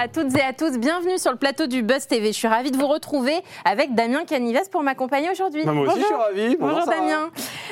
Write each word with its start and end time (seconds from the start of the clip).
À 0.00 0.06
toutes 0.06 0.36
et 0.36 0.42
à 0.42 0.52
tous, 0.52 0.78
bienvenue 0.78 1.18
sur 1.18 1.32
le 1.32 1.36
plateau 1.38 1.66
du 1.66 1.82
Buzz 1.82 2.06
TV. 2.06 2.28
Je 2.28 2.36
suis 2.38 2.46
ravie 2.46 2.70
de 2.70 2.76
vous 2.76 2.86
retrouver 2.86 3.34
avec 3.64 3.96
Damien 3.96 4.24
Canives 4.24 4.70
pour 4.70 4.84
m'accompagner 4.84 5.28
aujourd'hui. 5.28 5.64
Moi 5.64 5.72
aussi, 5.74 5.82
Bonjour. 5.86 5.96
je 5.98 6.04
suis 6.04 6.14
ravi. 6.44 6.56
Bonjour. 6.60 6.86
Damien. 6.86 7.30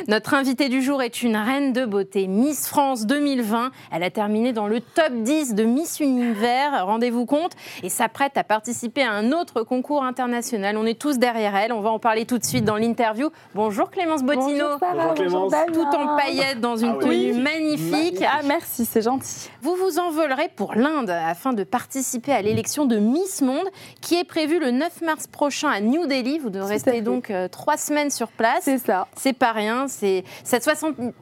Notre 0.09 0.35
invitée 0.35 0.69
du 0.69 0.83
jour 0.83 1.03
est 1.05 1.23
une 1.23 1.37
reine 1.37 1.73
de 1.73 1.85
beauté, 1.85 2.27
Miss 2.27 2.67
France 2.67 3.07
2020. 3.07 3.71
Elle 3.93 4.03
a 4.03 4.11
terminé 4.11 4.53
dans 4.53 4.67
le 4.67 4.81
top 4.81 5.13
10 5.13 5.55
de 5.55 5.63
Miss 5.63 6.01
Univers, 6.01 6.85
rendez-vous 6.85 7.27
compte, 7.27 7.53
et 7.85 7.89
s'apprête 7.89 8.37
à 8.37 8.43
participer 8.43 9.05
à 9.05 9.13
un 9.13 9.31
autre 9.31 9.63
concours 9.63 10.03
international. 10.03 10.77
On 10.77 10.85
est 10.85 10.99
tous 10.99 11.19
derrière 11.19 11.55
elle, 11.55 11.73
on 11.73 11.81
va 11.81 11.91
en 11.91 12.01
parler 12.01 12.25
tout 12.27 12.39
de 12.39 12.45
suite 12.45 12.65
dans 12.65 12.77
l'interview. 12.77 13.31
Bonjour 13.55 13.89
Clémence 13.89 14.25
Bottino. 14.25 14.65
Bonjour, 14.81 15.15
Clémence. 15.15 15.53
Tout 15.73 15.97
en 15.97 16.17
paillettes 16.17 16.61
dans 16.61 16.77
une 16.77 16.89
Ah 16.89 16.97
oui. 17.05 17.31
tenue 17.31 17.41
magnifique. 17.41 17.91
Magnifique. 17.93 18.25
Ah, 18.27 18.41
merci, 18.45 18.85
c'est 18.85 19.03
gentil. 19.03 19.49
Vous 19.63 19.77
vous 19.77 20.01
envolerez 20.01 20.51
pour 20.57 20.75
l'Inde 20.75 21.11
afin 21.11 21.53
de 21.53 21.63
participer 21.63 22.16
à 22.29 22.43
l'élection 22.43 22.85
de 22.87 22.97
Miss 22.99 23.43
Monde 23.43 23.67
qui 24.01 24.15
est 24.17 24.25
prévue 24.25 24.59
le 24.59 24.71
9 24.71 25.03
mars 25.03 25.27
prochain 25.27 25.69
à 25.69 25.81
New 25.81 26.07
Delhi. 26.07 26.39
Vous 26.39 26.51
devrez 26.51 26.75
rester 26.75 27.01
donc 27.03 27.31
euh, 27.31 27.49
trois 27.49 27.77
semaines 27.77 28.11
sur 28.11 28.29
place. 28.29 28.61
C'est 28.63 28.79
ça. 28.79 29.07
C'est 29.17 29.33
pas 29.33 29.53
rien. 29.53 29.87
C'est 29.89 30.25
cette 30.45 30.65
61e, 30.67 31.13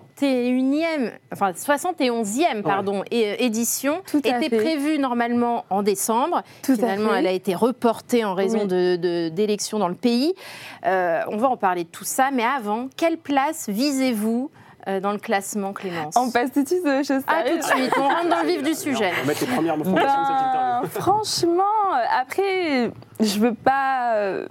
enfin 1.33 1.51
71e 1.53 2.62
pardon, 2.62 3.03
édition 3.11 4.03
était 4.25 4.48
prévue 4.48 4.98
normalement 4.98 5.64
en 5.70 5.83
décembre. 5.83 6.42
Finalement, 6.62 7.11
fait. 7.11 7.19
elle 7.19 7.27
a 7.27 7.33
été 7.33 7.55
reportée 7.55 8.25
en 8.25 8.34
raison 8.34 8.61
Oui. 8.62 8.67
de- 8.69 8.97
de- 8.97 9.29
d'élections 9.29 9.79
dans 9.79 9.89
le 9.89 9.95
pays. 9.95 10.34
Euh, 10.86 11.20
on 11.29 11.36
va 11.36 11.48
en 11.48 11.56
parler 11.56 11.84
de 11.84 11.89
tout 11.89 12.05
ça, 12.05 12.31
mais 12.33 12.45
avant, 12.45 12.89
quelle 12.97 13.19
place 13.19 13.69
visez-vous 13.69 14.51
euh, 14.86 15.01
dans 15.01 15.12
le 15.12 15.19
classement, 15.19 15.73
Clémence? 15.73 16.14
On 16.14 16.31
passe 16.31 16.53
tout 16.53 16.62
de 16.62 16.69
suite 16.69 16.84
aux 16.84 17.03
choses 17.03 17.23
Ah, 17.27 17.42
tout 17.48 17.56
de 17.56 17.62
suite, 17.62 17.91
on 17.97 18.03
rentre 18.06 18.29
dans 18.29 18.42
le 18.42 18.48
vif 18.48 18.62
du 18.62 18.75
sujet. 18.75 19.12
On 19.17 19.20
va 19.23 19.29
mettre 19.29 19.41
les 19.41 19.47
premières 19.55 19.77
fondations 19.79 20.08
franchement, 20.88 21.62
euh, 21.94 22.20
après, 22.20 22.90
je 23.20 23.38
veux 23.38 23.54
pas, 23.54 24.16
euh, 24.16 24.46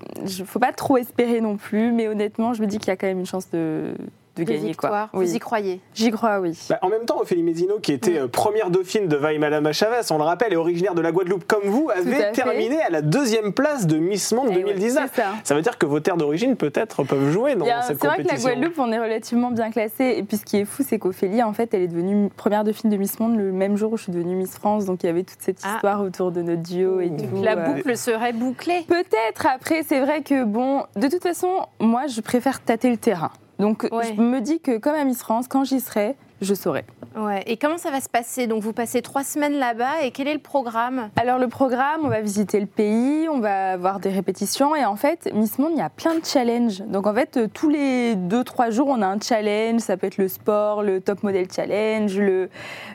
faut 0.46 0.60
pas 0.60 0.74
trop 0.74 0.98
espérer 0.98 1.42
non 1.42 1.58
plus, 1.58 1.92
mais 1.92 2.08
honnêtement, 2.08 2.54
je 2.54 2.62
me 2.62 2.68
dis 2.68 2.78
qu'il 2.78 2.88
y 2.88 2.92
a 2.92 2.98
quand 2.98 3.08
même 3.08 3.20
une 3.20 3.26
chance 3.26 3.50
de, 3.52 3.94
de 4.36 4.44
De 4.44 4.48
gagner 4.50 4.68
victoire. 4.70 5.10
quoi. 5.12 5.20
Oui. 5.20 5.28
Vous 5.28 5.36
y 5.36 5.40
croyez? 5.40 5.80
J'y 5.94 6.10
crois, 6.10 6.40
oui. 6.40 6.58
Bah, 6.70 6.80
en 6.82 6.90
même 6.90 7.06
temps, 7.06 7.20
Ophélie 7.20 7.44
Mézino, 7.44 7.80
qui 7.80 7.92
était 7.94 8.18
euh, 8.18 8.28
première 8.28 8.72
dauphine 8.72 9.08
de 9.08 9.16
Vaille 9.16 9.38
Madame 9.38 9.66
à 9.68 9.74
Chavez, 9.74 10.02
on 10.12 10.18
le 10.18 10.24
rappelle, 10.24 10.54
est 10.54 10.56
originaire 10.58 10.96
de 10.96 11.02
la 11.02 11.12
Guadeloupe 11.12 11.46
comme 11.46 11.66
vous, 11.66 11.90
à 11.92 11.98
avait 12.00 12.12
fait. 12.14 12.32
terminé 12.32 12.82
à 12.82 12.90
la 12.90 13.02
deuxième 13.04 13.54
place 13.54 13.86
de 13.86 13.98
Miss 13.98 14.32
Monde 14.32 14.48
Eh 14.52 14.56
oui, 14.56 14.64
2019. 14.64 15.12
c'est 15.14 15.22
ça. 15.44 15.56
veut 15.56 15.62
dire 15.62 15.78
que 15.78 15.86
vos 15.86 16.00
terres 16.00 16.18
d'origine, 16.18 16.56
peut-être, 16.56 17.04
peuvent 17.04 17.30
jouer 17.32 17.56
dans 17.56 17.66
a- 17.66 17.84
cette 17.84 18.00
C'est 18.02 18.08
vrai 18.08 18.18
que 18.18 18.22
la 18.24 18.30
compétition. 18.30 18.50
Guadeloupe, 18.50 18.80
on 18.80 18.92
est 18.92 19.00
relativement 19.00 19.52
bien 19.52 19.70
classé. 19.70 20.16
Et 20.18 20.24
puis 20.24 20.38
ce 20.38 20.46
qui 20.46 20.58
est 20.58 20.66
fou, 20.66 20.84
c'est 20.88 20.98
qu'Ophélie, 20.98 21.44
en 21.44 21.54
fait, 21.54 21.74
elle 21.74 21.84
est 21.84 21.88
devenue 21.88 22.30
première 22.36 22.64
dauphine 22.64 22.90
de 22.90 22.98
Miss 22.98 23.20
Monde 23.20 23.38
le 23.38 23.52
même 23.52 23.78
jour 23.78 23.94
où 23.94 23.98
je 23.98 24.04
suis 24.04 24.12
devenue 24.12 24.36
Miss 24.36 24.56
France. 24.58 24.86
Donc 24.86 25.04
il 25.04 25.06
y 25.06 25.10
avait 25.10 25.24
toute 25.24 25.42
cette 25.42 25.60
Ah. 25.64 25.76
histoire 25.76 26.02
autour 26.02 26.32
de 26.32 26.42
notre 26.42 26.64
duo 26.64 27.00
et 27.02 27.10
tout. 27.10 27.42
La 27.44 27.56
euh, 27.58 27.74
boucle 27.74 27.96
serait 27.96 28.34
bouclée. 28.34 28.84
Peut-être. 28.88 29.46
Après, 29.54 29.84
c'est 29.84 30.00
vrai 30.00 30.22
que, 30.24 30.44
bon, 30.44 30.84
de 30.96 31.08
toute 31.08 31.22
façon, 31.22 31.50
moi, 31.80 32.08
je 32.08 32.20
préfère 32.22 32.62
tâter 32.64 32.90
le 32.90 32.98
terrain. 32.98 33.30
Donc, 33.60 33.88
Ouais. 33.92 34.14
je 34.16 34.22
me 34.22 34.40
dis 34.42 34.60
que, 34.60 34.78
comme 34.78 34.96
à 34.96 35.04
Miss 35.04 35.20
France, 35.20 35.48
quand 35.48 35.64
j'y 35.64 35.80
serai, 35.80 36.16
je 36.44 36.54
saurai. 36.54 36.86
Ouais. 37.16 37.44
Et 37.48 37.58
comment 37.58 37.78
ça 37.78 37.92
va 37.92 38.02
se 38.02 38.10
passer? 38.10 38.48
Donc, 38.48 38.62
vous 38.64 38.74
passez 38.74 39.02
trois 39.02 39.24
semaines 39.24 39.54
là-bas 39.60 40.02
et 40.04 40.12
quel 40.12 40.28
est 40.28 40.34
le 40.34 40.40
programme? 40.40 41.10
Alors, 41.16 41.38
le 41.40 41.48
programme, 41.48 42.02
on 42.04 42.08
va 42.10 42.22
visiter 42.22 42.60
le 42.60 42.66
pays, 42.66 43.28
on 43.30 43.40
va 43.40 43.78
voir 43.78 44.00
des 44.00 44.10
répétitions. 44.10 44.76
Et 44.76 44.86
en 44.86 44.96
fait, 44.96 45.30
Miss 45.34 45.60
Monde, 45.60 45.72
il 45.74 45.80
y 45.80 45.82
a 45.82 45.90
plein 45.90 46.16
de 46.16 46.26
challenges. 46.26 46.80
Donc, 46.82 47.08
en 47.08 47.14
fait, 47.14 47.38
euh, 47.38 47.48
tous 47.52 47.70
les 47.70 48.16
deux, 48.16 48.44
trois 48.44 48.70
jours, 48.70 48.88
on 48.90 49.02
a 49.02 49.08
un 49.08 49.20
challenge. 49.20 49.82
Ça 49.82 49.98
peut 49.98 50.08
être 50.08 50.18
le 50.18 50.28
sport, 50.28 50.84
le 50.84 51.02
top 51.02 51.24
model 51.24 51.48
challenge, 51.54 52.18
le, 52.18 52.50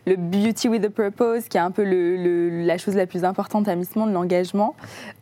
le 0.07 0.17
beauty 0.17 0.69
with 0.69 0.85
a 0.85 0.91
purpose, 0.91 1.49
qui 1.49 1.57
est 1.57 1.61
un 1.61 1.71
peu 1.71 1.85
le- 1.85 2.17
le- 2.17 2.63
la 2.67 2.79
chose 2.79 2.95
la 2.97 3.07
plus 3.07 3.25
importante 3.25 3.69
à 3.69 3.75
Miss 3.77 3.95
Monde, 3.97 4.13
l'engagement. 4.13 4.75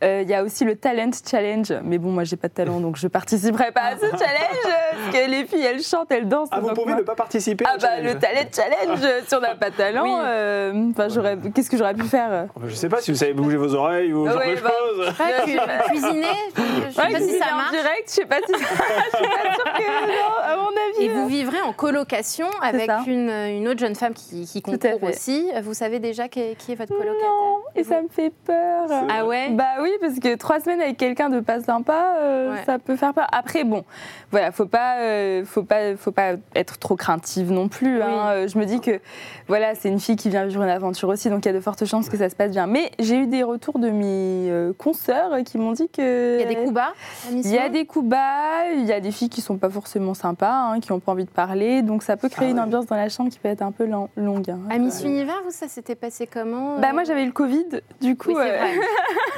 Euh, 0.02 0.22
Il 0.22 0.30
y 0.30 0.34
a 0.34 0.42
aussi 0.42 0.64
le 0.64 0.74
talent 0.76 1.10
challenge. 1.28 1.72
Mais 1.84 1.98
bon, 1.98 2.10
moi, 2.10 2.24
j'ai 2.24 2.36
pas 2.36 2.48
de 2.48 2.54
talent, 2.54 2.80
donc 2.80 2.96
je 2.96 3.06
participerai 3.06 3.70
pas 3.72 3.82
à 3.82 3.96
ce 3.96 4.00
challenge. 4.10 4.74
Parce 5.12 5.16
que 5.24 5.30
les 5.30 5.44
filles, 5.46 5.64
elles 5.64 5.82
chantent, 5.82 6.10
elles 6.10 6.26
dansent. 6.28 6.48
Ah, 6.50 6.60
vous 6.60 6.68
pouvez 6.70 6.86
moi- 6.92 6.96
ne 6.96 7.02
pas 7.02 7.14
participer 7.14 7.64
Ah 7.68 7.74
au 7.76 7.80
bah 7.80 7.88
challenge. 7.88 8.12
le 8.14 8.15
talent 8.20 8.48
challenge, 8.52 9.24
si 9.26 9.34
on 9.34 9.40
n'a 9.40 9.54
pas 9.54 9.70
de 9.70 9.76
talent, 9.76 10.04
Oui. 10.04 10.10
euh, 10.24 10.90
enfin, 10.90 11.08
j'aurais, 11.08 11.36
qu'est-ce 11.54 11.70
que 11.70 11.76
j'aurais 11.76 11.94
pu 11.94 12.04
faire 12.04 12.46
Je 12.64 12.74
sais 12.74 12.88
pas 12.88 13.00
si 13.00 13.10
vous 13.10 13.16
savez 13.16 13.32
bouger 13.32 13.56
vos 13.56 13.74
oreilles 13.74 14.12
ou 14.12 14.26
ce 14.26 14.30
genre 14.32 14.40
Ouais, 14.40 14.56
de 14.56 14.60
bah, 14.60 14.70
choses. 14.70 15.14
Pas 15.16 15.44
cu- 15.44 15.90
Cuisiner 15.90 16.26
Je 16.56 16.60
sais 16.62 16.66
Ouais, 16.66 16.92
pas 16.94 17.06
si 17.08 17.14
cuisiner 17.14 17.38
ça 17.38 17.46
en 17.52 17.56
marche. 17.56 17.70
direct, 17.70 18.04
je 18.08 18.12
sais 18.12 18.26
pas 18.26 18.36
si, 18.46 18.52
je 18.52 18.58
suis 18.58 18.66
pas 18.66 19.54
sûre 19.54 19.72
que 19.76 20.06
non, 20.06 20.34
à 20.44 20.56
mon 20.56 20.68
avis. 20.68 21.04
Et 21.04 21.08
vous 21.08 21.26
vivrez 21.28 21.60
en 21.62 21.72
colocation 21.72 22.46
avec 22.62 22.90
ça. 22.90 23.00
une, 23.06 23.30
une 23.30 23.68
autre 23.68 23.80
jeune 23.80 23.94
femme 23.94 24.14
qui, 24.14 24.46
qui 24.46 24.58
à 24.58 24.60
concourt 24.62 24.80
fait. 25.00 25.06
aussi. 25.16 25.50
Vous 25.62 25.74
savez 25.74 25.98
déjà 26.00 26.28
qui 26.28 26.40
est, 26.40 26.54
qui 26.56 26.72
est 26.72 26.74
votre 26.74 26.92
colocataire 26.92 27.28
Non, 27.28 27.58
et 27.74 27.84
ça 27.84 28.00
me 28.02 28.08
fait 28.08 28.32
peur. 28.46 28.88
Ah 29.10 29.26
ouais 29.26 29.50
Bah 29.50 29.64
oui, 29.82 29.90
parce 30.00 30.18
que 30.18 30.34
trois 30.36 30.60
semaines 30.60 30.80
avec 30.80 30.96
quelqu'un 30.96 31.28
de 31.28 31.40
pas 31.40 31.60
sympa, 31.60 32.14
euh, 32.20 32.52
Ouais. 32.52 32.62
ça 32.64 32.78
peut 32.78 32.96
faire 32.96 33.12
peur. 33.12 33.26
Après, 33.32 33.64
bon, 33.64 33.84
voilà, 34.30 34.52
faut 34.52 34.66
pas, 34.66 34.96
euh, 35.00 35.44
faut 35.44 35.62
pas, 35.64 35.96
faut 35.96 36.12
pas 36.12 36.32
être 36.54 36.78
trop 36.78 36.96
craintive 36.96 37.50
non 37.52 37.68
plus. 37.68 37.95
Hein. 38.02 38.28
Euh, 38.30 38.48
Je 38.48 38.58
me 38.58 38.64
dis 38.64 38.80
que, 38.80 39.00
voilà, 39.48 39.74
c'est 39.74 39.88
une 39.88 40.00
fille 40.00 40.16
qui 40.16 40.28
vient 40.30 40.44
vivre 40.46 40.62
une 40.62 40.68
aventure 40.68 41.08
aussi, 41.08 41.30
donc 41.30 41.44
il 41.44 41.48
y 41.48 41.50
a 41.50 41.54
de 41.54 41.60
fortes 41.60 41.84
chances 41.84 42.08
que 42.08 42.16
ça 42.16 42.28
se 42.28 42.36
passe 42.36 42.50
bien. 42.50 42.66
Mais 42.66 42.90
j'ai 42.98 43.16
eu 43.16 43.26
des 43.26 43.42
retours 43.42 43.78
de 43.78 43.90
mes 43.90 44.50
euh, 44.50 44.72
consoeurs 44.76 45.32
qui 45.44 45.58
m'ont 45.58 45.72
dit 45.72 45.88
que 45.88 46.36
Il 46.36 46.40
y 46.40 46.44
a 46.44 46.48
des 46.48 46.56
coups 46.56 46.72
bas 46.72 46.92
Il 47.32 47.46
y 47.50 47.58
a 47.58 47.68
des 47.68 47.86
coups 47.86 48.06
bas, 48.08 48.70
il 48.74 48.84
y 48.84 48.92
a 48.92 49.00
des 49.00 49.10
filles 49.12 49.28
qui 49.30 49.40
sont 49.40 49.56
pas 49.58 49.70
forcément 49.70 50.14
sympas, 50.14 50.50
hein, 50.72 50.80
qui 50.80 50.92
n'ont 50.92 51.00
pas 51.00 51.12
envie 51.12 51.24
de 51.24 51.30
parler, 51.30 51.82
donc 51.82 52.02
ça 52.02 52.16
peut 52.16 52.28
créer 52.28 52.48
Ah 52.48 52.50
une 52.50 52.56
ouais. 52.58 52.62
ambiance 52.64 52.86
dans 52.86 52.96
la 52.96 53.08
chambre 53.08 53.30
qui 53.30 53.38
peut 53.38 53.48
être 53.48 53.62
un 53.62 53.72
peu 53.72 53.86
longue. 54.16 54.50
hein. 54.50 54.60
À 54.70 54.78
Miss 54.78 55.02
Univers, 55.02 55.42
vous, 55.44 55.50
ça 55.50 55.68
s'était 55.68 55.94
passé 55.94 56.26
comment 56.26 56.78
Bah 56.78 56.88
euh 56.90 56.92
moi 56.92 57.04
j'avais 57.04 57.22
eu 57.22 57.26
le 57.26 57.32
Covid, 57.32 57.66
du 58.00 58.16
coup, 58.16 58.30
Oui, 58.30 58.42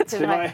c'est 0.07 0.23
euh, 0.23 0.27
vrai. 0.27 0.39
Vrai. 0.39 0.53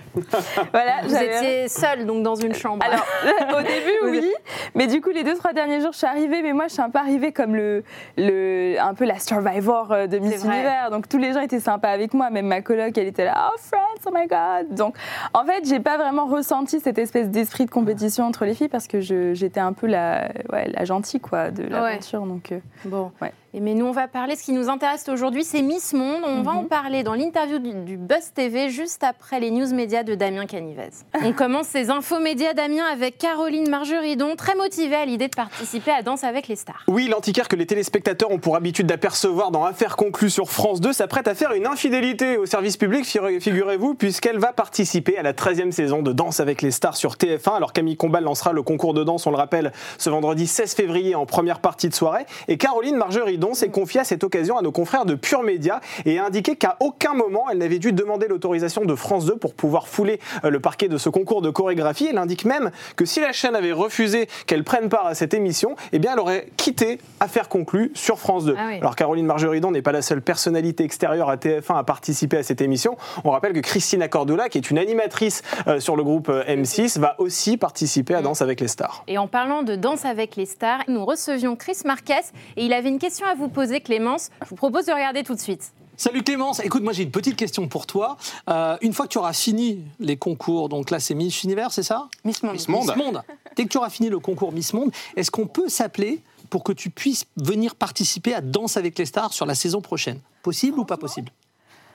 voilà, 0.72 0.92
Vous 1.06 1.14
étiez 1.14 1.68
seule 1.68 2.06
donc 2.06 2.22
dans 2.22 2.34
une 2.34 2.54
chambre. 2.54 2.84
Alors, 2.84 3.04
au 3.58 3.62
début, 3.62 4.20
oui. 4.20 4.32
Mais 4.74 4.86
du 4.86 5.00
coup, 5.00 5.10
les 5.10 5.22
deux, 5.24 5.34
trois 5.34 5.52
derniers 5.52 5.80
jours, 5.80 5.92
je 5.92 5.98
suis 5.98 6.06
arrivée. 6.06 6.42
Mais 6.42 6.52
moi, 6.52 6.66
je 6.68 6.72
suis 6.74 6.82
un 6.82 6.90
peu 6.90 6.98
arrivée 6.98 7.32
comme 7.32 7.54
le, 7.54 7.84
le, 8.16 8.76
un 8.80 8.94
peu 8.94 9.04
la 9.04 9.18
survivor 9.18 9.92
euh, 9.92 10.06
de 10.06 10.18
Miss. 10.18 10.44
Univers. 10.44 10.90
Donc, 10.90 11.08
tous 11.08 11.18
les 11.18 11.32
gens 11.32 11.40
étaient 11.40 11.60
sympas 11.60 11.90
avec 11.90 12.14
moi. 12.14 12.30
Même 12.30 12.46
ma 12.46 12.60
coloc, 12.60 12.96
elle 12.96 13.06
était 13.06 13.24
là, 13.24 13.50
oh, 13.52 13.58
friends, 13.58 13.93
oh 14.06 14.10
my 14.14 14.26
God. 14.26 14.74
Donc, 14.74 14.96
en 15.32 15.44
fait, 15.44 15.64
j'ai 15.66 15.80
pas 15.80 15.96
vraiment 15.96 16.26
ressenti 16.26 16.80
cette 16.80 16.98
espèce 16.98 17.28
d'esprit 17.28 17.64
de 17.66 17.70
compétition 17.70 18.24
entre 18.24 18.44
les 18.44 18.54
filles 18.54 18.68
parce 18.68 18.86
que 18.86 19.00
j'étais 19.00 19.60
un 19.60 19.72
peu 19.72 19.86
la, 19.86 20.28
ouais, 20.52 20.68
la 20.72 20.84
gentille, 20.84 21.20
quoi, 21.20 21.50
de 21.50 21.64
l'aventure. 21.64 22.26
Donc, 22.26 22.52
euh, 22.52 22.58
Bon. 22.84 23.10
Ouais. 23.22 23.32
Et 23.56 23.60
mais 23.60 23.74
nous, 23.74 23.86
on 23.86 23.92
va 23.92 24.08
parler. 24.08 24.34
Ce 24.34 24.42
qui 24.42 24.50
nous 24.50 24.68
intéresse 24.68 25.08
aujourd'hui, 25.08 25.44
c'est 25.44 25.62
Miss 25.62 25.92
Monde. 25.94 26.22
On 26.26 26.42
va 26.42 26.52
Mhm. 26.52 26.58
en 26.58 26.64
parler 26.64 27.04
dans 27.04 27.14
l'interview 27.14 27.60
du, 27.60 27.72
du 27.72 27.96
Buzz 27.96 28.32
TV 28.34 28.68
juste 28.68 29.04
après 29.04 29.38
les 29.38 29.52
news 29.52 29.72
médias 29.72 30.02
de 30.02 30.16
Damien 30.16 30.46
Canivez. 30.46 30.90
on 31.22 31.32
commence 31.32 31.68
ces 31.68 31.88
infos 31.90 32.18
médias, 32.18 32.52
Damien, 32.52 32.82
avec 32.92 33.16
Caroline 33.16 33.70
Margeridon, 33.70 34.34
très 34.34 34.56
motivée 34.56 34.96
à 34.96 35.04
l'idée 35.04 35.28
de 35.28 35.36
participer 35.36 35.92
à 35.92 36.02
Danse 36.02 36.24
avec 36.24 36.48
les 36.48 36.56
stars. 36.56 36.82
Oui, 36.88 37.06
l'antiquaire 37.06 37.46
que 37.46 37.54
les 37.54 37.66
téléspectateurs 37.66 38.32
ont 38.32 38.38
pour 38.40 38.56
habitude 38.56 38.86
d'apercevoir 38.88 39.52
dans 39.52 39.64
Affaires 39.64 39.94
conclues 39.94 40.30
sur 40.30 40.50
France 40.50 40.80
2 40.80 40.92
s'apprête 40.92 41.28
à 41.28 41.36
faire 41.36 41.52
une 41.52 41.66
infidélité 41.68 42.36
au 42.38 42.46
service 42.46 42.76
public, 42.76 43.04
figurez- 43.04 43.38
figurez-vous. 43.38 43.83
Puisqu'elle 43.92 44.38
va 44.38 44.54
participer 44.54 45.18
à 45.18 45.22
la 45.22 45.34
13e 45.34 45.70
saison 45.70 46.00
de 46.00 46.12
Danse 46.12 46.40
avec 46.40 46.62
les 46.62 46.70
stars 46.70 46.96
sur 46.96 47.16
TF1. 47.16 47.56
Alors 47.56 47.74
Camille 47.74 47.98
Combal 47.98 48.24
lancera 48.24 48.52
le 48.52 48.62
concours 48.62 48.94
de 48.94 49.04
danse, 49.04 49.26
on 49.26 49.30
le 49.30 49.36
rappelle, 49.36 49.72
ce 49.98 50.08
vendredi 50.08 50.46
16 50.46 50.74
février 50.74 51.14
en 51.14 51.26
première 51.26 51.60
partie 51.60 51.90
de 51.90 51.94
soirée. 51.94 52.24
Et 52.48 52.56
Caroline 52.56 52.96
Margeridon 52.96 53.52
s'est 53.52 53.68
confiée 53.68 54.00
à 54.00 54.04
cette 54.04 54.24
occasion 54.24 54.56
à 54.56 54.62
nos 54.62 54.72
confrères 54.72 55.04
de 55.04 55.14
Pure 55.14 55.42
Média 55.42 55.80
et 56.06 56.18
a 56.18 56.24
indiqué 56.24 56.56
qu'à 56.56 56.76
aucun 56.80 57.12
moment 57.12 57.44
elle 57.50 57.58
n'avait 57.58 57.78
dû 57.78 57.92
demander 57.92 58.26
l'autorisation 58.26 58.86
de 58.86 58.94
France 58.94 59.26
2 59.26 59.36
pour 59.36 59.54
pouvoir 59.54 59.86
fouler 59.86 60.20
euh, 60.44 60.50
le 60.50 60.60
parquet 60.60 60.88
de 60.88 60.96
ce 60.96 61.10
concours 61.10 61.42
de 61.42 61.50
chorégraphie. 61.50 62.06
Elle 62.08 62.18
indique 62.18 62.46
même 62.46 62.70
que 62.96 63.04
si 63.04 63.20
la 63.20 63.32
chaîne 63.32 63.54
avait 63.54 63.72
refusé 63.72 64.28
qu'elle 64.46 64.64
prenne 64.64 64.88
part 64.88 65.06
à 65.06 65.14
cette 65.14 65.34
émission, 65.34 65.76
eh 65.92 65.98
bien 65.98 66.12
elle 66.14 66.20
aurait 66.20 66.46
quitté 66.56 66.98
Affaire 67.20 67.48
conclue 67.48 67.90
sur 67.94 68.18
France 68.18 68.44
2. 68.44 68.54
Ah 68.56 68.66
oui. 68.68 68.78
Alors 68.78 68.96
Caroline 68.96 69.26
Margeridon 69.26 69.72
n'est 69.72 69.82
pas 69.82 69.92
la 69.92 70.02
seule 70.02 70.22
personnalité 70.22 70.84
extérieure 70.84 71.28
à 71.28 71.36
TF1 71.36 71.76
à 71.76 71.82
participer 71.82 72.38
à 72.38 72.42
cette 72.42 72.60
émission. 72.60 72.96
On 73.24 73.30
rappelle 73.30 73.52
que 73.52 73.60
Christina 73.74 74.06
Cordula, 74.06 74.48
qui 74.48 74.58
est 74.58 74.70
une 74.70 74.78
animatrice 74.78 75.42
euh, 75.66 75.80
sur 75.80 75.96
le 75.96 76.04
groupe 76.04 76.28
euh, 76.28 76.44
M6, 76.44 77.00
va 77.00 77.20
aussi 77.20 77.56
participer 77.56 78.14
à 78.14 78.22
Danse 78.22 78.40
avec 78.40 78.60
les 78.60 78.68
stars. 78.68 79.02
Et 79.08 79.18
en 79.18 79.26
parlant 79.26 79.64
de 79.64 79.74
danse 79.74 80.04
avec 80.04 80.36
les 80.36 80.46
stars, 80.46 80.84
nous 80.86 81.04
recevions 81.04 81.56
Chris 81.56 81.78
Marquez 81.84 82.20
et 82.56 82.64
il 82.66 82.72
avait 82.72 82.88
une 82.88 83.00
question 83.00 83.26
à 83.26 83.34
vous 83.34 83.48
poser, 83.48 83.80
Clémence. 83.80 84.30
Je 84.44 84.50
vous 84.50 84.54
propose 84.54 84.86
de 84.86 84.92
regarder 84.92 85.24
tout 85.24 85.34
de 85.34 85.40
suite. 85.40 85.72
Salut 85.96 86.22
Clémence, 86.22 86.60
écoute, 86.60 86.84
moi 86.84 86.92
j'ai 86.92 87.02
une 87.02 87.10
petite 87.10 87.34
question 87.34 87.66
pour 87.66 87.86
toi. 87.86 88.16
Euh, 88.48 88.76
une 88.80 88.92
fois 88.92 89.06
que 89.06 89.10
tu 89.10 89.18
auras 89.18 89.32
fini 89.32 89.82
les 89.98 90.16
concours, 90.16 90.68
donc 90.68 90.92
là 90.92 91.00
c'est 91.00 91.14
Miss 91.14 91.42
Univers, 91.42 91.72
c'est 91.72 91.82
ça? 91.82 92.08
Miss 92.24 92.44
Monde. 92.44 92.52
Miss 92.52 92.68
Monde. 92.68 92.86
Miss 92.86 92.96
Monde. 92.96 93.22
Dès 93.56 93.64
que 93.64 93.70
tu 93.70 93.78
auras 93.78 93.90
fini 93.90 94.08
le 94.08 94.20
concours 94.20 94.52
Miss 94.52 94.72
Monde, 94.72 94.92
est-ce 95.16 95.32
qu'on 95.32 95.48
peut 95.48 95.68
s'appeler 95.68 96.20
pour 96.48 96.62
que 96.62 96.70
tu 96.70 96.90
puisses 96.90 97.24
venir 97.36 97.74
participer 97.74 98.34
à 98.34 98.40
Danse 98.40 98.76
avec 98.76 98.96
les 99.00 99.06
stars 99.06 99.32
sur 99.32 99.46
la 99.46 99.56
saison 99.56 99.80
prochaine? 99.80 100.20
Possible 100.44 100.78
ou 100.78 100.84
pas 100.84 100.96
possible? 100.96 101.32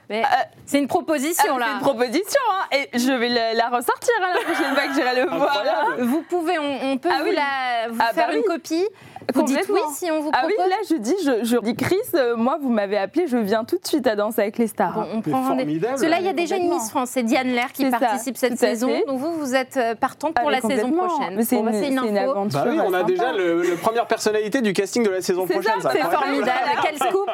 Mais 0.09 0.23
c'est 0.65 0.79
une 0.79 0.87
proposition 0.87 1.53
c'est 1.53 1.59
là. 1.59 1.73
une 1.73 1.79
proposition, 1.81 2.41
hein, 2.51 2.65
et 2.75 2.97
je 2.97 3.11
vais 3.11 3.29
la, 3.29 3.53
la 3.53 3.69
ressortir 3.69 4.13
hein, 4.23 4.29
la 4.33 4.41
prochaine 4.41 4.73
fois 4.73 4.87
que 4.87 4.93
j'irai 4.95 5.15
le 5.21 5.29
voir. 5.37 5.63
Vous 5.99 6.23
pouvez, 6.23 6.57
on, 6.57 6.91
on 6.93 6.97
peut 6.97 7.09
Ah 7.11 7.19
vous, 7.19 7.29
oui. 7.29 7.35
la, 7.35 7.89
vous 7.89 7.99
Ah 8.01 8.11
faire 8.13 8.27
bah 8.29 8.33
une 8.33 8.39
oui. 8.39 8.45
copie. 8.47 8.87
Vous 9.33 9.43
dites 9.43 9.65
oui 9.69 9.79
si 9.93 10.09
on 10.11 10.21
vous 10.21 10.29
Ah 10.33 10.39
propose. 10.39 10.55
oui, 10.59 10.69
là 10.69 10.75
je 10.89 10.95
dis, 10.95 11.15
je, 11.25 11.43
je 11.45 11.57
dis 11.57 11.75
Chris, 11.75 11.97
euh, 12.15 12.35
moi 12.35 12.57
vous 12.61 12.69
m'avez 12.69 12.97
appelé, 12.97 13.27
je 13.27 13.37
viens 13.37 13.63
tout 13.63 13.77
de 13.77 13.87
suite 13.87 14.05
à 14.07 14.15
danser 14.15 14.41
avec 14.41 14.57
les 14.57 14.67
stars. 14.67 14.93
Bon, 14.93 15.05
on 15.13 15.21
C'est 15.23 15.29
prend 15.31 15.41
rendez- 15.41 15.63
formidable. 15.63 15.87
Parce 15.93 16.01
que 16.01 16.07
là, 16.07 16.17
il 16.19 16.25
y 16.25 16.29
a 16.29 16.33
déjà 16.33 16.55
une. 16.57 16.69
Miss 16.69 16.89
France, 16.89 17.09
c'est 17.11 17.23
Diane 17.23 17.47
Lair 17.49 17.71
qui 17.71 17.83
C'est 17.83 17.91
ça, 17.91 17.99
participe 17.99 18.37
cette 18.37 18.57
saison. 18.57 18.87
fait. 18.89 19.03
Donc 19.07 19.19
vous, 19.19 19.31
vous 19.33 19.55
êtes 19.55 19.77
euh, 19.77 19.95
partante 19.95 20.33
Ah, 20.35 20.41
pour 20.41 20.49
mais 20.51 20.59
la 20.61 20.67
saison 20.67 20.91
prochaine. 20.91 21.35
Mais 21.35 21.43
c'est 21.43 21.55
Bon, 21.57 21.63
bah, 21.63 21.71
une, 21.71 21.79
c'est 21.81 21.87
une 21.89 21.99
c'est 22.01 22.07
une 22.09 22.17
info. 22.17 22.31
aventure. 22.31 22.59
Bah 22.63 22.69
oui, 22.71 22.79
on 22.85 22.93
a 22.93 23.03
déjà 23.03 23.31
le, 23.33 23.61
le 23.63 23.75
première 23.75 24.05
personnalité 24.07 24.61
du 24.61 24.73
casting 24.73 25.03
de 25.03 25.09
la 25.09 25.21
saison 25.21 25.45
C'est 25.47 25.53
prochaine. 25.53 25.81
ça, 25.81 25.89
ça 25.91 25.95
c'est. 25.95 26.15
Formidable, 26.15 26.51
quel 26.83 26.97
scoop 26.97 27.29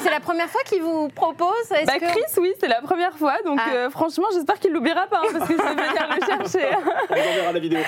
C'est 0.00 0.10
la 0.10 0.20
première 0.20 0.48
fois 0.48 0.60
qu'il 0.64 0.82
vous 0.82 1.08
propose 1.08 1.48
Est-ce 1.70 1.86
Bah 1.86 1.98
que- 2.00 2.06
Chris, 2.06 2.22
oui, 2.40 2.52
c'est 2.60 2.68
la 2.68 2.80
première 2.82 3.16
fois, 3.16 3.34
donc 3.44 3.58
Ah. 3.62 3.74
euh, 3.74 3.90
franchement 3.90 4.26
j'espère 4.32 4.58
qu'il 4.58 4.72
l'oubliera 4.72 5.06
pas, 5.06 5.18
hein, 5.24 5.28
parce 5.32 5.48
que 5.48 5.54
je 5.56 5.62
vais 5.62 5.68
venir 5.70 6.08
le 6.18 6.26
chercher. 6.26 6.68
On 7.10 7.14
enverra 7.14 7.52
la 7.52 7.58
vidéo. 7.60 7.78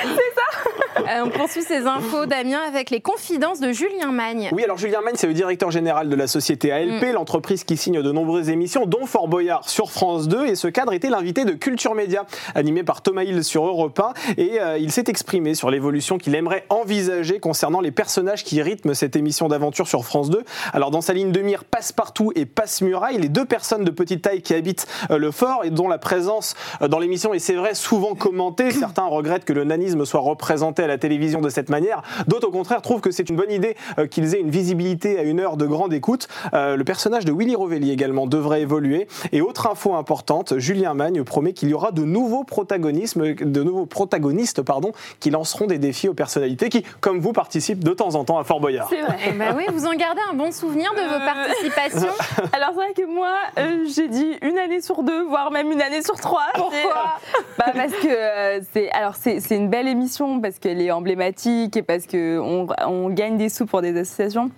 Euh, 0.99 1.25
on 1.25 1.31
poursuit 1.31 1.63
ces 1.63 1.87
infos, 1.87 2.27
Damien, 2.27 2.61
avec 2.67 2.91
les 2.91 3.01
confidences 3.25 3.59
de 3.61 3.73
Julien 3.73 4.13
Magne. 4.13 4.51
Oui, 4.53 4.65
alors 4.65 4.77
Julien 4.77 5.01
Magne, 5.01 5.15
c'est 5.17 5.27
le 5.27 5.33
directeur 5.33 5.71
général 5.71 6.11
de 6.11 6.15
la 6.15 6.27
société 6.27 6.71
ALP, 6.71 7.03
Mm. 7.07 7.13
l'entreprise 7.15 7.65
qui 7.65 7.79
signe 7.79 8.03
de 8.03 8.13
nombreuses 8.13 8.51
émissions, 8.51 8.85
dont 8.85 9.07
Fort 9.07 9.29
Boyard 9.29 9.67
sur 9.67 9.91
France 9.91 10.29
2. 10.29 10.45
Et 10.45 10.57
ce 10.57 10.69
cadre 10.69 10.93
était 10.93 11.09
l'invité 11.09 11.47
de 11.47 11.53
Culture 11.53 11.95
Média, 11.95 12.27
animé 12.55 12.83
par 12.83 13.01
Thomas 13.01 13.23
Hill 13.23 13.43
sur 13.43 13.65
Europe 13.67 13.99
1. 13.99 14.13
Et 14.37 14.61
euh, 14.61 14.77
il 14.77 14.93
s'est 14.93 15.05
exprimé 15.07 15.55
sur 15.55 15.71
l'évolution 15.71 16.19
qu'il 16.19 16.35
aimerait 16.35 16.67
envisager 16.69 17.41
concernant 17.41 17.81
les 17.81 17.93
personnages 17.93 18.45
qui 18.45 18.61
rythment 18.61 18.93
cette 18.93 19.17
émission 19.17 19.49
d'aventure 19.49 19.89
sur 19.89 20.05
France 20.05 20.29
2. 20.29 20.45
Alors, 20.75 20.91
dans 20.91 21.01
sa 21.01 21.15
ligne 21.15 21.33
de 21.33 21.41
mire, 21.41 21.65
Passe-Partout 21.65 22.31
et 22.35 22.45
Passe-Muraille, 22.45 23.17
les 23.17 23.31
deux 23.31 23.47
personnes 23.47 23.85
de 23.85 23.91
petite 23.91 24.21
taille 24.21 24.43
qui 24.43 24.53
habitent 24.53 24.87
euh, 25.11 25.17
le 25.17 25.31
fort 25.31 25.65
et 25.65 25.71
dont 25.71 25.89
la 25.89 25.99
présence 25.99 26.57
euh, 26.83 26.89
dans 26.89 26.99
l'émission 26.99 27.33
est, 27.33 27.39
c'est 27.39 27.55
vrai, 27.55 27.73
souvent 27.73 28.15
commentée. 28.15 28.71
Certains 28.71 29.07
regrettent 29.07 29.47
que 29.47 29.55
le 29.55 29.65
nanisme 29.65 30.05
soit 30.05 30.21
représenté 30.21 30.83
à 30.83 30.87
la 30.87 30.99
télévision 30.99 31.41
de 31.41 31.49
cette 31.49 31.71
manière. 31.71 32.03
D'autres, 32.29 32.49
au 32.49 32.53
contraire, 32.53 32.83
trouvent 32.83 33.01
que 33.01 33.14
c'est 33.15 33.31
une 33.31 33.37
bonne 33.37 33.51
idée 33.51 33.77
euh, 33.99 34.07
qu'ils 34.07 34.35
aient 34.35 34.41
une 34.41 34.51
visibilité 34.51 35.19
à 35.19 35.23
une 35.23 35.41
heure 35.41 35.57
de 35.57 35.67
grande 35.67 35.93
écoute. 35.93 36.29
Euh, 36.53 36.77
le 36.77 36.85
personnage 36.85 37.25
de 37.25 37.33
Willy 37.33 37.55
Rovelli 37.55 37.91
également 37.91 38.27
devrait 38.27 38.61
évoluer. 38.63 39.07
Et 39.33 39.41
autre 39.41 39.67
info 39.67 39.95
importante, 39.95 40.59
Julien 40.59 40.95
Magne 40.95 41.25
promet 41.25 41.53
qu'il 41.53 41.69
y 41.71 41.75
aura 41.75 41.91
de 41.93 42.03
nouveaux 42.03 42.45
protagonismes, 42.45 43.35
de 43.35 43.63
nouveaux 43.63 43.87
protagonistes, 43.87 44.63
pardon, 44.63 44.93
qui 45.21 45.31
lanceront 45.31 45.67
des 45.67 45.79
défis 45.79 46.09
aux 46.09 46.15
personnalités 46.15 46.69
qui, 46.69 46.85
comme 47.01 47.21
vous, 47.21 47.33
participent 47.33 47.83
de 47.85 47.93
temps 47.93 48.15
en 48.15 48.25
temps 48.25 48.39
à 48.39 48.45
Fort 48.45 48.61
Boyard. 48.61 48.89
C'est 48.91 49.01
vrai. 49.03 49.17
Eh 49.29 49.33
ben 49.33 49.55
oui, 49.57 49.65
vous 49.73 49.87
en 49.87 49.95
gardez 49.95 50.21
un 50.31 50.35
bon 50.35 50.53
souvenir 50.53 50.93
de 50.95 51.01
vos 51.01 51.15
Euh. 51.15 51.25
participations. 51.25 52.13
Alors 52.53 52.71
c'est 52.71 52.75
vrai 52.75 52.93
que 52.95 53.07
moi, 53.07 53.33
euh, 53.59 53.85
j'ai 53.95 54.09
dit 54.09 54.37
une 54.43 54.59
année 54.59 54.81
sur 54.81 55.03
deux, 55.03 55.23
voire 55.25 55.51
même 55.51 55.71
une 55.71 55.81
année 55.81 56.03
sur 56.03 56.17
trois. 56.17 56.47
Pourquoi 56.55 57.19
bah 57.59 57.67
Parce 57.75 57.93
que 57.93 58.09
euh, 58.09 58.61
c'est 58.73 58.91
alors 58.91 59.15
c'est 59.17 59.41
c'est 59.41 59.57
une 59.57 59.69
belle 59.69 59.89
émission 59.89 60.41
parce 60.41 60.59
qu'elle 60.59 60.81
est 60.81 60.91
emblématique 60.91 61.77
et 61.77 61.83
parce 61.83 62.07
que 62.07 62.39
on, 62.39 62.67
on 62.87 63.04
gagne 63.11 63.37
des 63.37 63.49
sous 63.49 63.67
pour 63.67 63.83
des 63.83 63.99
associations. 63.99 64.51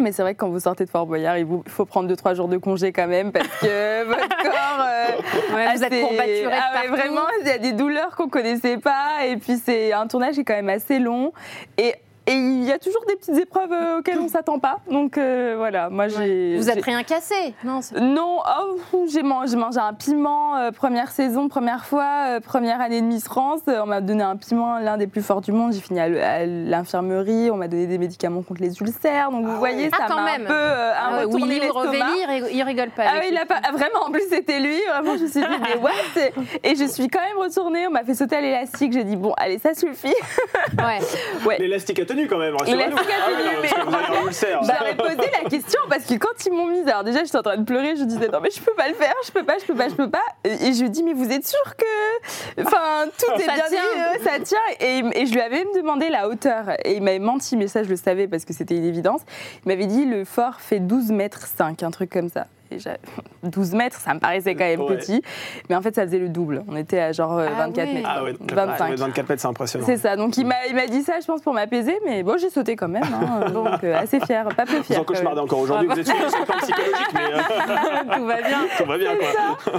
Mais 0.00 0.12
c'est 0.12 0.22
vrai 0.22 0.34
que 0.34 0.38
quand 0.38 0.48
vous 0.48 0.60
sortez 0.60 0.84
de 0.84 0.90
Fort 0.90 1.06
Boyard, 1.06 1.38
il 1.38 1.46
faut 1.66 1.84
prendre 1.84 2.08
2-3 2.14 2.36
jours 2.36 2.46
de 2.46 2.56
congé 2.56 2.92
quand 2.92 3.08
même 3.08 3.32
parce 3.32 3.48
que 3.60 4.04
votre 4.06 4.28
corps. 4.28 4.80
euh, 4.80 5.54
Ouais, 5.56 5.74
vous 5.76 5.82
êtes 5.82 5.92
assez- 5.92 6.00
courbaturé 6.02 6.42
de 6.44 6.50
ah 6.52 6.82
ouais. 6.82 6.88
Vraiment, 6.88 7.22
il 7.40 7.48
y 7.48 7.50
a 7.50 7.58
des 7.58 7.72
douleurs 7.72 8.14
qu'on 8.14 8.28
connaissait 8.28 8.76
pas. 8.78 9.26
Et 9.26 9.36
puis 9.38 9.60
c'est 9.64 9.92
un 9.92 10.06
tournage 10.06 10.34
qui 10.34 10.40
est 10.42 10.44
quand 10.44 10.54
même 10.54 10.68
assez 10.68 11.00
long. 11.00 11.32
Et 11.78 11.94
et 12.28 12.32
il 12.34 12.64
y 12.64 12.72
a 12.72 12.78
toujours 12.78 13.04
des 13.08 13.16
petites 13.16 13.36
épreuves 13.38 13.72
euh, 13.72 13.98
auxquelles 13.98 14.18
on 14.20 14.28
s'attend 14.28 14.58
pas. 14.58 14.78
Donc 14.90 15.18
euh, 15.18 15.54
voilà, 15.56 15.88
moi 15.90 16.08
j'ai. 16.08 16.56
Vous 16.56 16.70
êtes 16.70 16.84
rien 16.84 17.02
cassé 17.02 17.54
Non, 17.64 17.80
c'est- 17.82 17.98
non, 18.00 18.38
oh, 18.92 19.04
j'ai 19.10 19.22
mangé, 19.22 19.52
j'ai 19.52 19.56
mangé 19.56 19.78
un 19.80 19.94
piment 19.94 20.56
euh, 20.56 20.70
première 20.70 21.10
saison, 21.10 21.48
première 21.48 21.84
fois, 21.84 22.06
euh, 22.28 22.40
première 22.40 22.80
année 22.80 23.00
de 23.00 23.06
Miss 23.06 23.24
France. 23.24 23.60
Euh, 23.68 23.80
on 23.82 23.86
m'a 23.86 24.00
donné 24.00 24.22
un 24.22 24.36
piment, 24.36 24.78
l'un 24.78 24.96
des 24.96 25.06
plus 25.06 25.22
forts 25.22 25.40
du 25.40 25.52
monde. 25.52 25.72
J'ai 25.72 25.80
fini 25.80 26.00
à 26.00 26.04
à 26.04 26.44
l'infirmerie. 26.46 27.50
On 27.50 27.56
m'a 27.56 27.68
donné 27.68 27.86
des 27.86 27.98
médicaments 27.98 28.42
contre 28.42 28.60
les 28.62 28.78
ulcères. 28.80 29.30
Donc 29.30 29.46
vous 29.46 29.56
voyez, 29.58 29.88
Ah, 29.92 30.08
ça 30.08 30.14
m'a 30.14 30.32
un 30.32 30.36
peu 30.38 30.52
euh, 30.52 30.92
un 30.92 30.94
Ah 30.96 31.20
retourné 31.24 31.60
Willy 31.60 31.70
il 32.20 32.26
rig- 32.26 32.50
il 32.52 32.62
rigole 32.62 32.90
pas. 32.90 33.04
Ah 33.06 33.16
avec 33.16 33.30
il 33.30 33.36
a 33.36 33.46
pas, 33.46 33.60
ah, 33.62 33.72
vraiment, 33.72 34.04
en 34.06 34.10
plus 34.10 34.22
c'était 34.28 34.60
lui, 34.60 34.78
vraiment 34.88 35.16
je 35.16 35.22
me 35.24 35.28
suis 35.28 35.40
dit, 35.40 35.46
mais 35.62 35.76
what? 35.80 35.90
Et 36.64 36.74
je 36.76 36.84
suis 36.84 37.08
quand 37.08 37.20
même 37.20 37.38
retournée, 37.38 37.86
on 37.86 37.90
m'a 37.90 38.04
fait 38.04 38.14
sauter 38.14 38.36
à 38.36 38.40
l'élastique, 38.40 38.92
j'ai 38.92 39.04
dit, 39.04 39.16
bon, 39.16 39.32
allez, 39.36 39.58
ça 39.58 39.74
suffit. 39.74 40.14
Ouais. 40.78 40.98
Ouais. 41.46 41.56
L'élastique 41.58 41.98
a 42.00 42.04
tenu 42.18 42.28
quand 42.28 42.38
même. 42.38 42.54
rassurez-nous. 42.56 42.96
A 42.96 43.00
Ah 44.80 44.94
posé 44.96 45.30
la 45.42 45.48
question 45.48 45.80
parce 45.88 46.04
que 46.04 46.14
quand 46.14 46.44
ils 46.46 46.52
m'ont 46.52 46.66
mise, 46.66 46.86
alors 46.88 47.04
déjà 47.04 47.24
j'étais 47.24 47.38
en 47.38 47.42
train 47.42 47.56
de 47.56 47.64
pleurer, 47.64 47.96
je 47.96 48.04
disais 48.04 48.28
non 48.28 48.40
mais 48.42 48.50
je 48.50 48.60
peux 48.60 48.74
pas 48.74 48.88
le 48.88 48.94
faire, 48.94 49.14
je 49.26 49.30
peux 49.32 49.44
pas, 49.44 49.58
je 49.58 49.64
peux 49.64 49.74
pas, 49.74 49.88
je 49.88 49.94
peux 49.94 50.10
pas. 50.10 50.22
Et 50.44 50.68
et 50.68 50.72
je 50.72 50.82
lui 50.82 50.90
dis 50.90 51.02
mais 51.02 51.12
vous 51.14 51.30
êtes 51.30 51.46
sûr 51.46 51.76
que, 51.76 52.62
enfin 52.62 53.06
tout 53.18 53.32
est 53.40 53.44
Ça 53.44 53.54
bien 53.54 53.64
tient. 53.68 53.82
dit, 53.82 54.00
euh, 54.00 54.24
ça 54.24 54.40
tient. 54.40 54.58
Et, 54.80 55.02
et 55.22 55.26
je 55.26 55.32
lui 55.32 55.40
avais 55.40 55.58
même 55.64 55.74
demandé 55.74 56.08
la 56.10 56.28
hauteur 56.28 56.64
et 56.84 56.94
il 56.96 57.02
m'avait 57.02 57.18
menti, 57.18 57.56
mais 57.56 57.68
ça 57.68 57.82
je 57.82 57.88
le 57.88 57.96
savais 57.96 58.26
parce 58.28 58.44
que 58.44 58.52
c'était 58.52 58.76
une 58.76 58.84
évidence. 58.84 59.22
Il 59.64 59.68
m'avait 59.68 59.86
dit 59.86 60.04
le 60.04 60.24
fort 60.24 60.60
fait 60.60 60.80
12 60.80 61.10
mètres 61.12 61.46
5, 61.46 61.82
un 61.82 61.90
truc 61.90 62.10
comme 62.10 62.28
ça. 62.28 62.46
Et 62.70 62.78
j'ai- 62.78 62.90
12 63.42 63.72
mètres, 63.74 63.98
ça 63.98 64.12
me 64.14 64.20
paraissait 64.20 64.54
quand 64.54 64.64
même 64.64 64.80
Ouais. 64.80 64.96
petit, 64.96 65.22
mais 65.70 65.76
en 65.76 65.80
fait 65.82 65.94
ça 65.94 66.02
faisait 66.04 66.18
le 66.18 66.28
double. 66.28 66.64
On 66.68 66.76
était 66.76 66.98
à 67.00 67.12
genre 67.12 67.38
euh, 67.38 67.48
Ah 67.50 67.66
24 67.66 67.86
ouais. 67.88 67.94
mètres, 67.94 68.08
Ah 68.10 68.24
ouais, 68.24 68.32
donc 68.34 68.52
25. 68.52 68.94
24 68.96 69.28
mètres, 69.28 69.40
c'est 69.42 69.48
impressionnant. 69.48 69.86
C'est 69.86 69.96
ça, 69.96 70.16
donc 70.16 70.36
il 70.36 70.46
m'a 70.46 70.54
il 70.68 70.74
m'a 70.74 70.86
dit 70.86 71.02
ça, 71.02 71.14
je 71.20 71.26
pense, 71.26 71.40
pour 71.40 71.54
m'apaiser, 71.54 71.96
mais 72.04 72.22
bon, 72.22 72.36
j'ai 72.38 72.50
sauté 72.50 72.76
quand 72.76 72.88
même, 72.88 73.02
hein, 73.04 73.50
donc 73.52 73.82
euh, 73.84 73.96
assez 73.98 74.20
fière, 74.20 74.48
pas 74.54 74.66
peu 74.66 74.76
Vous 74.76 74.82
fière. 74.82 75.00
en 75.00 75.04
quand 75.04 75.14
même. 75.14 75.22
cauchemardez 75.22 75.40
encore 75.40 75.60
aujourd'hui, 75.60 75.88
vous 75.88 75.98
êtes 75.98 76.06
sur 76.06 76.14
le 76.16 76.44
plan 76.44 76.56
psychologique, 76.58 77.12
mais 77.14 77.32
euh, 77.32 77.38
Tout 78.16 78.24
va 78.26 78.36
bien. 78.36 78.58
tout 78.78 78.84
va 78.84 78.98
bien 78.98 79.12
quoi. 79.16 79.72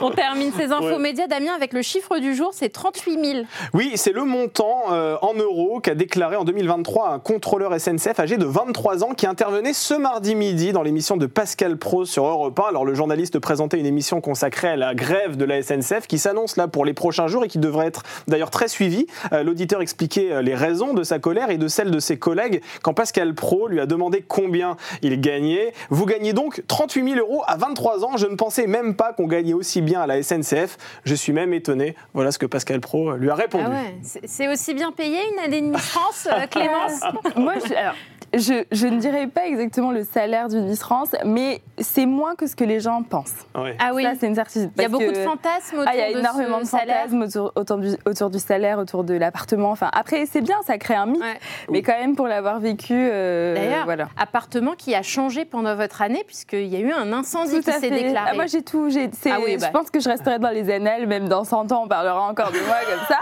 On 0.00 0.10
termine 0.10 0.52
ces 0.56 0.70
infos 0.72 0.84
Ouais. 0.84 0.98
médias, 0.98 1.26
Damien, 1.26 1.52
avec 1.54 1.72
le 1.72 1.82
chiffre 1.82 2.18
du 2.18 2.34
jour, 2.34 2.50
c'est 2.52 2.68
38 2.68 3.24
000. 3.24 3.38
Oui, 3.74 3.92
c'est 3.96 4.12
le 4.12 4.24
montant 4.24 4.92
euh, 4.92 5.16
en 5.22 5.34
euros 5.34 5.80
qu'a 5.80 5.94
déclaré 5.94 6.36
en 6.36 6.44
2023 6.44 7.10
un 7.10 7.18
contrôleur 7.18 7.78
SNCF 7.78 8.18
âgé 8.20 8.36
de 8.36 8.44
23 8.44 9.02
ans 9.04 9.14
qui 9.14 9.26
intervenait 9.26 9.72
ce 9.72 9.94
mardi 9.94 10.34
midi 10.36 10.72
dans 10.72 10.82
l'émission 10.82 11.16
de 11.16 11.26
Pascal 11.26 11.76
Pro 11.78 12.04
sur 12.04 12.24
Europe 12.26 12.58
1. 12.58 12.68
Alors 12.68 12.84
le 12.84 12.94
journaliste 12.94 13.38
présentait 13.40 13.78
une 13.80 13.86
émission 13.86 14.20
consacrée 14.20 14.68
à 14.68 14.76
la 14.76 14.94
grève 14.94 15.36
de 15.36 15.44
la 15.44 15.62
SNCF 15.62 16.06
qui 16.06 16.18
s'annonce 16.18 16.56
là 16.56 16.68
pour 16.68 16.84
les 16.84 16.94
prochains 16.94 17.26
jours 17.26 17.44
et 17.44 17.48
qui 17.48 17.58
devrait 17.58 17.86
être 17.86 18.02
d'ailleurs 18.28 18.50
très 18.50 18.68
suivie. 18.68 19.06
Euh, 19.32 19.42
L'auditeur 19.42 19.80
expliquait 19.82 20.30
euh, 20.30 20.42
les 20.42 20.54
raisons 20.54 20.94
de 20.94 21.02
sa 21.02 21.18
colère 21.18 21.50
et 21.50 21.58
de 21.58 21.66
celle 21.68 21.90
de 21.90 21.98
ses 21.98 22.18
collègues 22.18 22.62
quand 22.82 22.94
Pascal 22.94 23.34
Pro 23.34 23.66
lui 23.66 23.80
a 23.80 23.86
demandé 23.86 24.24
combien 24.26 24.76
il 25.02 25.20
gagnait. 25.20 25.72
Vous 25.90 26.06
gagnez 26.06 26.32
donc 26.32 26.62
38 26.68 27.14
000 27.14 27.16
euros 27.18 27.42
à 27.48 27.56
23 27.56 28.04
ans. 28.04 28.16
Je 28.16 28.26
ne 28.26 28.36
pensais 28.36 28.66
même 28.68 28.94
pas 28.94 29.12
qu'on 29.12 29.26
gagnait 29.26 29.54
aussi 29.54 29.80
bien 29.80 29.87
à 29.96 30.06
la 30.06 30.22
SNCF. 30.22 30.76
Je 31.04 31.14
suis 31.14 31.32
même 31.32 31.52
étonné. 31.54 31.94
Voilà 32.14 32.30
ce 32.32 32.38
que 32.38 32.46
Pascal 32.46 32.80
Pro 32.80 33.12
lui 33.12 33.30
a 33.30 33.34
répondu. 33.34 33.64
Ah 33.66 33.70
ouais, 33.70 33.94
c'est 34.26 34.48
aussi 34.48 34.74
bien 34.74 34.92
payé 34.92 35.18
une 35.32 35.38
année 35.40 35.60
de 35.60 35.66
Miss 35.66 35.80
France, 35.88 36.28
euh, 36.30 36.46
Clémence 36.46 37.00
Moi, 37.36 37.54
je- 37.66 37.74
alors, 37.74 37.94
je, 38.34 38.64
je, 38.72 38.86
ne 38.86 38.98
dirais 38.98 39.26
pas 39.26 39.46
exactement 39.46 39.90
le 39.90 40.04
salaire 40.04 40.48
d'une 40.48 40.66
Miss 40.66 40.80
France, 40.80 41.10
mais 41.24 41.62
c'est 41.78 42.06
moins 42.06 42.34
que 42.34 42.46
ce 42.46 42.54
que 42.54 42.64
les 42.64 42.80
gens 42.80 43.02
pensent. 43.02 43.46
Ah 43.54 43.90
oui. 43.94 44.02
Ça, 44.02 44.12
c'est 44.20 44.26
une 44.26 44.34
certitude. 44.34 44.70
Il 44.76 44.82
y 44.82 44.84
a 44.84 44.88
beaucoup 44.88 45.04
de 45.04 45.14
fantasmes 45.14 45.78
autour 45.78 45.86
ah, 45.86 45.94
Il 45.94 45.98
y 45.98 46.02
a 46.02 46.10
énormément 46.10 46.60
de 46.60 46.66
fantasmes 46.66 47.22
autour, 47.22 47.52
autour, 47.56 47.78
du, 47.78 47.90
autour, 48.06 48.30
du, 48.30 48.38
salaire, 48.38 48.78
autour 48.78 49.04
de 49.04 49.14
l'appartement. 49.14 49.70
Enfin, 49.70 49.90
après, 49.92 50.26
c'est 50.26 50.40
bien, 50.40 50.56
ça 50.66 50.78
crée 50.78 50.94
un 50.94 51.06
mythe, 51.06 51.22
mais 51.70 51.82
quand 51.82 51.98
même, 51.98 52.16
pour 52.16 52.28
l'avoir 52.28 52.60
vécu. 52.60 52.94
Euh, 52.94 53.54
D'ailleurs, 53.54 53.84
voilà. 53.84 54.08
appartement 54.16 54.72
qui 54.76 54.94
a 54.94 55.02
changé 55.02 55.44
pendant 55.44 55.74
votre 55.74 56.02
année, 56.02 56.22
puisqu'il 56.26 56.66
y 56.66 56.76
a 56.76 56.80
eu 56.80 56.92
un 56.92 57.12
incendie 57.12 57.60
qui 57.60 57.72
s'est 57.72 57.90
déclaré. 57.90 58.30
Ah, 58.32 58.34
moi, 58.34 58.46
j'ai 58.46 58.62
tout. 58.62 58.88
Ah 59.26 59.38
oui, 59.44 59.54
Je 59.54 59.60
bah. 59.60 59.70
pense 59.72 59.90
que 59.90 60.00
je 60.00 60.08
resterai 60.08 60.38
dans 60.38 60.50
les 60.50 60.70
annales, 60.70 61.06
même 61.06 61.28
dans 61.28 61.44
100 61.44 61.72
ans, 61.72 61.82
on 61.84 61.88
parlera 61.88 62.22
encore 62.22 62.52
de 62.52 62.58
moi 62.58 62.76
comme 62.86 63.06
ça. 63.08 63.18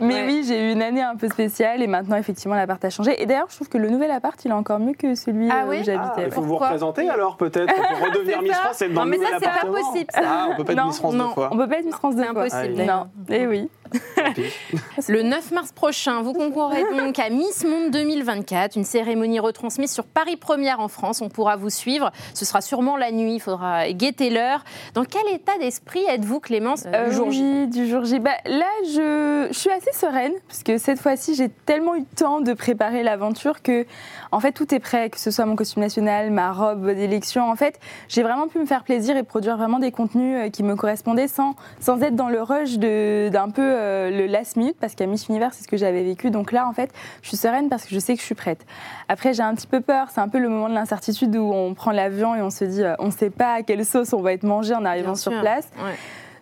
Mais 0.00 0.24
oui, 0.24 0.44
j'ai 0.46 0.68
eu 0.68 0.72
une 0.72 0.82
année 0.82 1.02
un 1.02 1.16
peu 1.16 1.28
spéciale 1.28 1.82
et 1.82 1.86
maintenant, 1.86 2.16
effectivement, 2.16 2.54
l'appart 2.54 2.84
a 2.84 2.90
changé. 2.90 3.20
Et 3.22 3.26
d'ailleurs, 3.26 3.48
je 3.50 3.56
trouve 3.56 3.68
que 3.68 3.78
le 3.78 3.90
nouvel 3.90 4.10
appart, 4.10 4.29
il 4.44 4.50
est 4.50 4.54
encore 4.54 4.78
mieux 4.78 4.94
que 4.94 5.14
celui 5.14 5.50
ah 5.50 5.64
euh, 5.64 5.68
où 5.68 5.84
j'habitais. 5.84 6.26
il 6.26 6.30
faut 6.30 6.42
vous 6.42 6.56
représenter 6.56 7.08
alors, 7.08 7.36
peut-être, 7.36 7.72
pour 7.74 8.06
redevenir 8.06 8.42
Miss 8.42 8.52
France 8.52 8.82
et 8.82 8.88
dans 8.88 9.02
appartement. 9.02 9.18
Mais 9.18 9.18
ça, 9.18 9.38
c'est 9.40 9.66
pas 9.66 9.72
possible, 9.72 10.10
ça. 10.12 10.20
Ah, 10.24 10.48
on 10.50 10.56
peut 10.56 10.64
pas 10.64 10.72
être 10.72 10.86
Miss 10.86 10.98
France 10.98 11.14
deux 11.14 11.28
fois. 11.28 11.48
On 11.52 11.56
peut 11.56 11.68
pas 11.68 11.78
être 11.78 11.86
Miss 11.86 11.94
France 11.94 12.16
deux 12.16 12.24
fois. 12.24 12.48
C'est 12.48 12.56
impossible. 12.56 12.82
Non. 12.84 13.06
Et 13.28 13.42
eh 13.42 13.46
oui. 13.46 13.70
le 15.08 15.22
9 15.22 15.52
mars 15.52 15.72
prochain, 15.72 16.22
vous 16.22 16.32
concourrez 16.32 16.84
donc 16.96 17.18
à 17.18 17.30
Miss 17.30 17.64
Monde 17.64 17.90
2024, 17.90 18.76
une 18.76 18.84
cérémonie 18.84 19.40
retransmise 19.40 19.92
sur 19.92 20.04
Paris 20.04 20.36
Première 20.36 20.80
en 20.80 20.88
France. 20.88 21.20
On 21.20 21.28
pourra 21.28 21.56
vous 21.56 21.70
suivre. 21.70 22.10
Ce 22.34 22.44
sera 22.44 22.60
sûrement 22.60 22.96
la 22.96 23.12
nuit, 23.12 23.34
il 23.34 23.40
faudra 23.40 23.90
guetter 23.92 24.30
l'heure. 24.30 24.64
Dans 24.94 25.04
quel 25.04 25.26
état 25.34 25.56
d'esprit 25.58 26.02
êtes-vous, 26.08 26.40
Clémence, 26.40 26.84
euh, 26.86 27.08
du 27.08 27.14
jour 27.14 27.30
J 27.30 27.66
Du 27.66 27.88
jour 27.88 28.04
J. 28.04 28.18
Bah, 28.18 28.30
là, 28.46 28.66
je, 28.84 29.48
je, 29.50 29.58
suis 29.58 29.70
assez 29.70 29.92
sereine, 29.92 30.32
parce 30.48 30.62
que 30.62 30.78
cette 30.78 31.00
fois-ci, 31.00 31.34
j'ai 31.34 31.48
tellement 31.48 31.94
eu 31.94 32.00
le 32.00 32.16
temps 32.16 32.40
de 32.40 32.52
préparer 32.52 33.02
l'aventure 33.02 33.62
que, 33.62 33.86
en 34.32 34.40
fait, 34.40 34.52
tout 34.52 34.74
est 34.74 34.80
prêt, 34.80 35.10
que 35.10 35.18
ce 35.18 35.30
soit 35.30 35.46
mon 35.46 35.56
costume 35.56 35.82
national, 35.82 36.30
ma 36.30 36.52
robe 36.52 36.90
d'élection. 36.90 37.50
En 37.50 37.56
fait, 37.56 37.78
j'ai 38.08 38.22
vraiment 38.22 38.48
pu 38.48 38.58
me 38.58 38.66
faire 38.66 38.84
plaisir 38.84 39.16
et 39.16 39.22
produire 39.22 39.56
vraiment 39.56 39.78
des 39.78 39.92
contenus 39.92 40.36
euh, 40.38 40.50
qui 40.50 40.62
me 40.62 40.76
correspondaient 40.76 41.28
sans, 41.28 41.54
sans 41.80 42.00
être 42.02 42.16
dans 42.16 42.28
le 42.28 42.42
rush 42.42 42.78
d'un 42.78 43.50
peu 43.50 43.79
euh, 43.80 44.10
le 44.10 44.26
last 44.26 44.56
minute 44.56 44.76
parce 44.80 44.94
qu'à 44.94 45.06
Miss 45.06 45.28
Univers, 45.28 45.52
c'est 45.54 45.64
ce 45.64 45.68
que 45.68 45.76
j'avais 45.76 46.02
vécu. 46.02 46.30
Donc 46.30 46.52
là, 46.52 46.68
en 46.68 46.72
fait, 46.72 46.92
je 47.22 47.28
suis 47.28 47.36
sereine 47.36 47.68
parce 47.68 47.84
que 47.84 47.94
je 47.94 47.98
sais 47.98 48.14
que 48.14 48.20
je 48.20 48.26
suis 48.26 48.34
prête. 48.34 48.64
Après, 49.08 49.34
j'ai 49.34 49.42
un 49.42 49.54
petit 49.54 49.66
peu 49.66 49.80
peur. 49.80 50.08
C'est 50.10 50.20
un 50.20 50.28
peu 50.28 50.38
le 50.38 50.48
moment 50.48 50.68
de 50.68 50.74
l'incertitude 50.74 51.34
où 51.36 51.52
on 51.52 51.74
prend 51.74 51.90
l'avion 51.90 52.34
et 52.34 52.42
on 52.42 52.50
se 52.50 52.64
dit, 52.64 52.82
euh, 52.82 52.94
on 52.98 53.06
ne 53.06 53.10
sait 53.10 53.30
pas 53.30 53.54
à 53.54 53.62
quelle 53.62 53.84
sauce 53.84 54.12
on 54.12 54.20
va 54.20 54.32
être 54.32 54.44
mangé 54.44 54.74
en 54.74 54.84
arrivant 54.84 55.14
sur 55.14 55.32
place. 55.40 55.68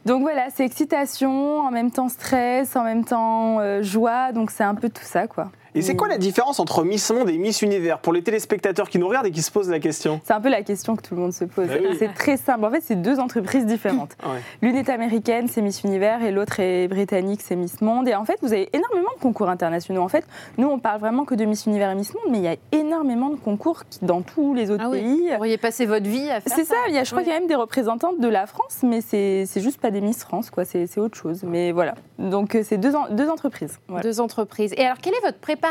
Donc 0.05 0.23
voilà, 0.23 0.47
c'est 0.55 0.65
excitation, 0.65 1.61
en 1.61 1.71
même 1.71 1.91
temps 1.91 2.09
stress, 2.09 2.77
en 2.77 2.85
même 2.85 3.05
temps 3.05 3.59
euh, 3.61 3.83
joie. 3.83 4.33
Donc 4.33 4.51
c'est 4.51 4.65
un 4.65 4.75
peu 4.75 4.89
tout 4.89 5.05
ça, 5.05 5.27
quoi. 5.27 5.51
Et 5.79 5.83
c'est 5.83 5.95
quoi 5.95 6.09
la 6.09 6.19
différence 6.19 6.59
entre 6.59 6.83
Miss 6.83 7.09
Monde 7.13 7.31
et 7.31 7.39
Miss 7.39 7.63
Univers 7.63 8.01
pour 8.01 8.13
les 8.13 8.23
téléspectateurs 8.23 8.89
qui 8.89 8.99
nous 8.99 9.07
regardent 9.07 9.27
et 9.27 9.31
qui 9.31 9.43
se 9.43 9.53
posent 9.53 9.71
la 9.71 9.79
question? 9.79 10.21
C'est 10.25 10.33
un 10.33 10.41
peu 10.41 10.49
la 10.49 10.63
question 10.63 10.97
que 10.97 11.03
tout 11.03 11.15
le 11.15 11.21
monde 11.21 11.33
se 11.33 11.45
pose. 11.45 11.69
Bah 11.69 11.75
c'est 11.97 12.13
très 12.15 12.37
simple. 12.37 12.65
En 12.65 12.71
fait, 12.73 12.83
c'est 12.85 13.01
deux 13.01 13.21
entreprises 13.21 13.65
différentes. 13.65 14.17
L'une 14.63 14.75
est 14.75 14.89
américaine, 14.89 15.47
c'est 15.47 15.63
Miss 15.63 15.85
Univers, 15.85 16.25
et 16.25 16.33
l'autre 16.33 16.59
est 16.59 16.89
britannique, 16.89 17.43
c'est 17.45 17.55
Miss 17.55 17.81
Monde. 17.81 18.09
Et 18.09 18.17
en 18.17 18.25
fait, 18.25 18.39
vous 18.43 18.53
avez 18.53 18.69
énormément 18.73 19.11
de 19.17 19.21
concours 19.21 19.49
internationaux. 19.49 20.03
En 20.03 20.09
fait, 20.09 20.25
nous, 20.57 20.67
on 20.67 20.81
parle 20.81 20.99
vraiment 20.99 21.25
que 21.25 21.37
de 21.37 21.45
Miss 21.45 21.67
Univers 21.67 21.93
et 21.93 21.95
Miss 21.95 22.13
Monde, 22.13 22.25
mais 22.33 22.39
il 22.39 22.45
y 22.45 22.49
a 22.49 22.57
énormément 22.73 23.31
de 23.31 23.37
concours 23.37 23.85
dans 24.03 24.23
tous 24.23 24.55
les 24.55 24.73
autres 24.73 24.87
ah 24.89 24.91
pays. 24.91 25.29
Vous 25.31 25.37
pourriez 25.37 25.59
passer 25.59 25.87
votre 25.87 26.09
vie 26.09 26.29
à 26.29 26.41
faire 26.41 26.57
C'est 26.57 26.65
ça. 26.65 26.75
Il 26.89 26.95
y 26.95 26.99
a, 26.99 27.05
je 27.05 27.11
crois 27.11 27.23
qu'il 27.23 27.33
y 27.33 27.37
a 27.37 27.39
même 27.39 27.49
des 27.49 27.55
représentantes 27.55 28.19
de 28.19 28.29
la 28.29 28.49
France, 28.49 28.79
mais 28.83 29.01
c'est 29.01 29.47
juste 29.61 29.81
pas 29.81 29.93
des 29.93 30.01
Miss 30.01 30.25
France, 30.25 30.51
quoi. 30.51 30.65
C'est 30.65 30.99
autre 30.99 31.17
chose. 31.17 31.45
Mais 31.45 31.71
voilà. 31.71 31.95
Donc, 32.19 32.57
euh, 32.57 32.63
c'est 32.65 32.79
deux, 32.79 32.95
deux 33.13 33.29
entreprises. 33.29 33.79
Deux 34.03 34.19
entreprises. 34.19 34.75
Et 34.77 34.85
alors, 34.85 34.99
quelle 34.99 35.15
est 35.15 35.25
votre 35.25 35.39
préparation, 35.39 35.68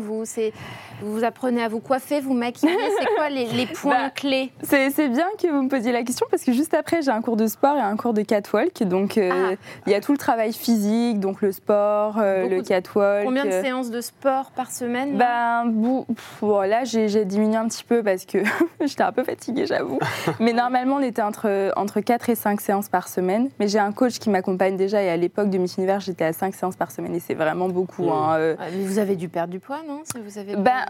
vous 0.00 0.24
vous 1.02 1.24
apprenez 1.24 1.62
à 1.62 1.68
vous 1.68 1.80
coiffer, 1.80 2.20
vous 2.20 2.34
maquiller. 2.34 2.72
C'est 2.98 3.06
quoi 3.16 3.28
les, 3.28 3.66
points 3.74 4.04
bah, 4.04 4.10
clés? 4.10 4.52
C'est 4.62 5.08
bien 5.08 5.26
que 5.40 5.48
vous 5.48 5.62
me 5.62 5.68
posiez 5.68 5.92
la 5.92 6.02
question 6.02 6.26
parce 6.30 6.44
que 6.44 6.52
juste 6.52 6.74
après, 6.74 7.02
j'ai 7.02 7.10
un 7.10 7.20
cours 7.20 7.36
de 7.36 7.46
sport 7.46 7.76
et 7.76 7.80
un 7.80 7.96
cours 7.96 8.14
de 8.14 8.22
catwalk. 8.22 8.82
Donc, 8.84 9.18
euh, 9.18 9.30
ah. 9.32 9.54
il 9.86 9.92
y 9.92 9.94
a 9.94 10.00
tout 10.00 10.12
le 10.12 10.18
travail 10.18 10.52
physique, 10.52 11.20
donc 11.20 11.42
le 11.42 11.52
sport, 11.52 12.16
euh, 12.18 12.48
le 12.48 12.62
catwalk. 12.62 13.24
Combien 13.24 13.44
de 13.44 13.50
séances 13.50 13.90
de 13.90 14.00
sport 14.00 14.50
par 14.52 14.70
semaine 14.70 15.18
là? 15.18 15.64
Ben, 15.64 16.04
Là, 16.66 16.84
j'ai 16.84 17.24
diminué 17.24 17.56
un 17.56 17.68
petit 17.68 17.84
peu 17.84 18.02
parce 18.02 18.24
que 18.24 18.38
j'étais 18.84 19.02
un 19.02 19.12
peu 19.12 19.24
fatiguée, 19.24 19.66
j'avoue. 19.66 19.98
Mais 20.40 20.52
normalement, 20.52 20.96
on 20.96 21.02
était 21.02 21.22
entre, 21.22 21.72
entre 21.76 22.00
4 22.00 22.30
et 22.30 22.34
5 22.34 22.60
séances 22.60 22.88
par 22.88 23.08
semaine. 23.08 23.50
Mais 23.58 23.68
j'ai 23.68 23.78
un 23.78 23.92
coach 23.92 24.18
qui 24.18 24.30
m'accompagne 24.30 24.76
déjà 24.76 25.02
et 25.02 25.10
à 25.10 25.16
l'époque 25.16 25.50
de 25.50 25.58
Miss 25.58 25.76
Univers, 25.76 26.00
j'étais 26.00 26.24
à 26.24 26.32
5 26.32 26.54
séances 26.54 26.76
par 26.76 26.90
semaine 26.90 27.14
et 27.14 27.20
c'est 27.20 27.34
vraiment 27.34 27.68
beaucoup. 27.68 28.10
Hein, 28.10 28.36
euh. 28.38 28.56
ah, 28.58 28.64
vous 28.72 28.98
avez 28.98 29.16
dû 29.16 29.23
perdre 29.28 29.52
du 29.52 29.60
poids, 29.60 29.80
non 29.86 30.02
vous 30.24 30.38
avez 30.38 30.56
ben, 30.56 30.86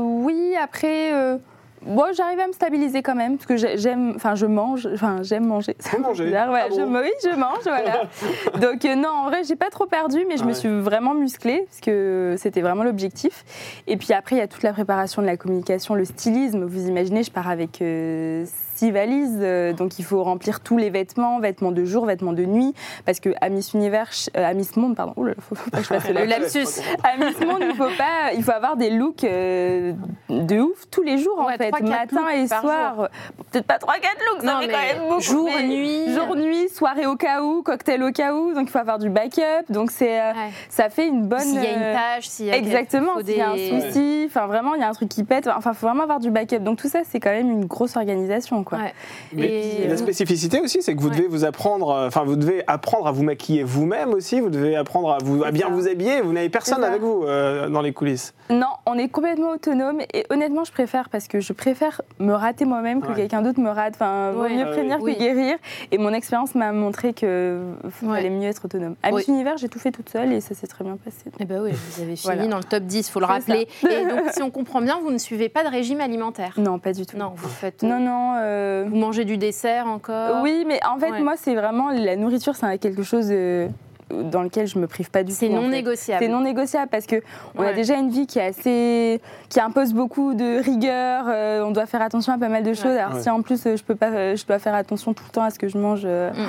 Oui, 0.00 0.54
après. 0.60 1.38
Bon, 1.82 2.06
j'arrive 2.14 2.40
à 2.40 2.46
me 2.46 2.52
stabiliser 2.52 3.02
quand 3.02 3.14
même 3.14 3.36
parce 3.36 3.46
que 3.46 3.56
j'aime, 3.56 4.12
enfin, 4.16 4.34
je 4.34 4.46
mange, 4.46 4.88
enfin, 4.92 5.22
j'aime 5.22 5.46
manger. 5.46 5.76
manger. 5.98 6.34
Ah 6.34 6.68
je, 6.70 6.82
oui, 6.82 7.10
je 7.22 7.36
mange, 7.36 7.62
voilà. 7.64 8.02
Donc 8.60 8.84
euh, 8.84 8.94
non, 8.96 9.10
en 9.10 9.24
vrai, 9.26 9.44
j'ai 9.44 9.56
pas 9.56 9.70
trop 9.70 9.86
perdu, 9.86 10.24
mais 10.28 10.36
je 10.36 10.44
me 10.44 10.52
suis 10.52 10.68
vraiment 10.68 11.14
musclée 11.14 11.64
parce 11.68 11.80
que 11.80 12.34
c'était 12.36 12.62
vraiment 12.62 12.82
l'objectif. 12.82 13.44
Et 13.86 13.96
puis 13.96 14.12
après, 14.12 14.36
il 14.36 14.38
y 14.38 14.42
a 14.42 14.48
toute 14.48 14.62
la 14.62 14.72
préparation 14.72 15.22
de 15.22 15.26
la 15.26 15.36
communication, 15.36 15.94
le 15.94 16.04
stylisme. 16.04 16.64
Vous 16.64 16.88
imaginez, 16.88 17.22
je 17.22 17.30
pars 17.30 17.48
avec 17.48 17.80
euh, 17.80 18.44
six 18.78 18.90
valises, 18.90 19.38
euh, 19.40 19.72
donc 19.72 19.98
il 19.98 20.04
faut 20.04 20.22
remplir 20.22 20.60
tous 20.60 20.78
les 20.78 20.90
vêtements, 20.90 21.40
vêtements 21.40 21.72
de 21.72 21.84
jour, 21.84 22.06
vêtements 22.06 22.32
de 22.32 22.44
nuit, 22.44 22.74
parce 23.04 23.20
que 23.20 23.30
à 23.40 23.48
Miss 23.48 23.74
Univers, 23.74 24.10
à 24.34 24.54
Miss 24.54 24.76
Monde, 24.76 24.96
pardon, 24.96 25.14
oh 25.16 25.24
là, 25.24 25.34
faut, 25.40 25.54
pas 25.70 25.78
que 25.78 25.82
je 25.82 25.88
fasse 25.88 26.08
le 26.08 26.24
lapsus. 26.26 26.80
À 27.02 27.16
Miss 27.16 27.40
Monde, 27.40 27.62
il 27.62 27.74
faut 27.74 27.96
pas, 27.96 28.32
il 28.34 28.42
faut 28.42 28.52
avoir 28.52 28.76
des 28.76 28.90
looks 28.90 29.22
de 29.22 30.60
ouf 30.60 30.88
tous 30.90 31.02
les 31.02 31.18
jours 31.18 31.40
en 31.40 31.48
fait 31.48 31.72
matin 31.82 32.28
et 32.30 32.46
soir. 32.46 33.08
Peut-être 33.50 33.66
pas 33.66 33.78
3-4 33.78 33.88
looks, 34.32 34.42
non, 34.44 34.58
mais 34.60 34.68
quand 34.68 34.78
même 34.78 35.08
beaucoup. 35.08 35.20
Jour, 35.20 35.50
nuit. 35.62 36.14
Jour, 36.14 36.36
nuit, 36.36 36.68
soirée 36.68 37.06
au 37.06 37.16
cas 37.16 37.42
où, 37.42 37.62
cocktail 37.62 38.02
au 38.02 38.12
cas 38.12 38.34
où. 38.34 38.54
Donc 38.54 38.68
il 38.68 38.70
faut 38.70 38.78
avoir 38.78 38.98
du 38.98 39.10
backup. 39.10 39.64
Donc 39.70 39.90
c'est, 39.90 40.20
euh, 40.20 40.32
ça 40.68 40.88
fait 40.88 41.06
une 41.06 41.26
bonne. 41.26 41.40
S'il 41.40 41.62
y 41.62 41.66
a 41.66 41.72
une 41.72 41.82
euh, 41.82 41.94
tâche, 41.94 42.28
s'il 42.28 42.46
y 42.46 42.50
a 42.50 42.56
Exactement, 42.56 43.18
s'il 43.18 43.36
y 43.36 43.40
a 43.40 43.50
un 43.50 43.56
souci. 43.56 44.24
Enfin 44.26 44.46
vraiment, 44.46 44.74
il 44.74 44.80
y 44.80 44.84
a 44.84 44.88
un 44.88 44.92
truc 44.92 45.08
qui 45.08 45.24
pète. 45.24 45.48
Enfin, 45.48 45.72
il 45.72 45.76
faut 45.76 45.86
vraiment 45.86 46.02
avoir 46.02 46.20
du 46.20 46.30
backup. 46.30 46.58
Donc 46.58 46.78
tout 46.78 46.88
ça, 46.88 47.00
c'est 47.08 47.20
quand 47.20 47.30
même 47.30 47.50
une 47.50 47.64
grosse 47.64 47.96
organisation. 47.96 48.64
Quoi. 48.68 48.78
Mais 49.32 49.86
la 49.86 49.96
spécificité 49.96 50.60
aussi, 50.60 50.82
c'est 50.82 50.94
que 50.94 51.00
vous 51.00 51.10
devez 51.10 51.26
vous 51.26 51.44
apprendre, 51.44 51.90
euh, 51.90 52.06
enfin, 52.06 52.24
vous 52.24 52.36
devez 52.36 52.62
apprendre 52.66 53.06
à 53.06 53.12
vous 53.12 53.22
maquiller 53.22 53.62
vous-même 53.62 54.10
aussi. 54.10 54.40
Vous 54.40 54.50
devez 54.50 54.76
apprendre 54.76 55.12
à, 55.12 55.18
vous, 55.22 55.42
à 55.44 55.50
bien 55.50 55.68
vous 55.68 55.88
habiller. 55.88 56.20
Vous 56.20 56.32
n'avez 56.32 56.48
personne 56.48 56.84
avec 56.84 57.00
vous 57.00 57.24
dans 57.24 57.80
les 57.80 57.92
coulisses. 57.92 58.34
Non, 58.50 58.68
on 58.86 58.94
est 58.94 59.08
complètement 59.08 59.50
autonome. 59.50 60.00
Et 60.14 60.24
honnêtement, 60.30 60.64
je 60.64 60.72
préfère 60.72 61.08
parce 61.08 61.28
que 61.28 61.40
je 61.40 61.52
préfère 61.52 62.02
me 62.18 62.32
rater 62.32 62.64
moi-même 62.64 63.02
que 63.02 63.12
quelqu'un 63.12 63.42
d'autre 63.42 63.60
me 63.60 63.70
rate. 63.70 63.94
Enfin, 63.94 64.32
vaut 64.32 64.48
mieux 64.48 64.66
prévenir 64.66 64.98
que 64.98 65.18
guérir. 65.18 65.56
Et 65.90 65.98
mon 65.98 66.12
expérience 66.12 66.54
m'a 66.54 66.72
montré 66.72 67.12
que 67.12 67.60
fallait 67.90 68.30
mieux 68.30 68.48
être 68.48 68.64
autonome. 68.64 68.94
À 69.02 69.10
Miss 69.10 69.28
Univers, 69.28 69.56
j'ai 69.56 69.68
tout 69.68 69.78
fait 69.78 69.92
toute 69.92 70.08
seule 70.08 70.32
et 70.32 70.40
ça 70.40 70.54
s'est 70.54 70.66
très 70.66 70.84
bien 70.84 70.96
passé. 70.96 71.16
Et 71.26 71.30
eh 71.40 71.44
ben 71.44 71.62
oui, 71.62 71.70
vous 71.72 72.02
avez 72.02 72.16
fini 72.16 72.48
dans 72.48 72.58
le 72.58 72.64
top 72.64 72.84
10, 72.84 73.10
faut 73.10 73.20
le 73.20 73.26
rappeler. 73.26 73.68
Et 73.88 74.04
donc, 74.04 74.30
si 74.32 74.42
on 74.42 74.50
comprend 74.50 74.80
bien, 74.80 74.98
vous 75.00 75.10
ne 75.10 75.18
suivez 75.18 75.48
pas 75.48 75.64
de 75.64 75.68
régime 75.68 76.00
alimentaire 76.00 76.54
Non, 76.56 76.78
pas 76.78 76.92
du 76.92 77.06
tout. 77.06 77.16
Non, 77.16 77.32
vous 77.34 77.48
faites. 77.48 77.82
Non, 77.82 78.00
non. 78.00 78.34
Euh, 78.36 78.57
vous 78.88 78.96
mangez 78.96 79.24
du 79.24 79.36
dessert 79.36 79.86
encore? 79.86 80.42
Oui, 80.42 80.64
mais 80.66 80.80
en 80.86 80.98
fait, 80.98 81.20
moi, 81.20 81.34
c'est 81.36 81.54
vraiment 81.54 81.90
la 81.90 82.16
nourriture, 82.16 82.56
c'est 82.56 82.78
quelque 82.78 83.02
chose. 83.02 83.28
De 83.28 83.68
dans 84.10 84.42
lequel 84.42 84.66
je 84.66 84.78
me 84.78 84.86
prive 84.86 85.10
pas 85.10 85.22
du 85.22 85.32
tout. 85.32 85.38
C'est 85.38 85.48
non 85.48 85.68
négociable. 85.68 86.24
C'est 86.24 86.30
non 86.30 86.40
négociable 86.40 86.88
parce 86.90 87.06
que 87.06 87.22
on 87.56 87.62
a 87.62 87.72
déjà 87.72 87.96
une 87.96 88.10
vie 88.10 88.26
qui 88.26 88.38
est 88.38 88.46
assez, 88.46 89.20
qui 89.48 89.60
impose 89.60 89.92
beaucoup 89.92 90.34
de 90.34 90.62
rigueur. 90.62 91.24
Euh, 91.28 91.62
on 91.62 91.70
doit 91.70 91.86
faire 91.86 92.02
attention 92.02 92.32
à 92.32 92.38
pas 92.38 92.48
mal 92.48 92.62
de 92.62 92.74
choses. 92.74 92.96
Alors 92.96 93.20
si 93.20 93.28
en 93.30 93.42
plus 93.42 93.66
euh, 93.66 93.76
je 93.76 93.82
peux 93.82 93.94
pas, 93.94 94.10
euh, 94.10 94.36
je 94.36 94.46
dois 94.46 94.58
faire 94.58 94.74
attention 94.74 95.14
tout 95.14 95.24
le 95.26 95.32
temps 95.32 95.42
à 95.42 95.50
ce 95.50 95.58
que 95.58 95.68
je 95.68 95.78
mange. 95.78 96.04
Mm. 96.04 96.46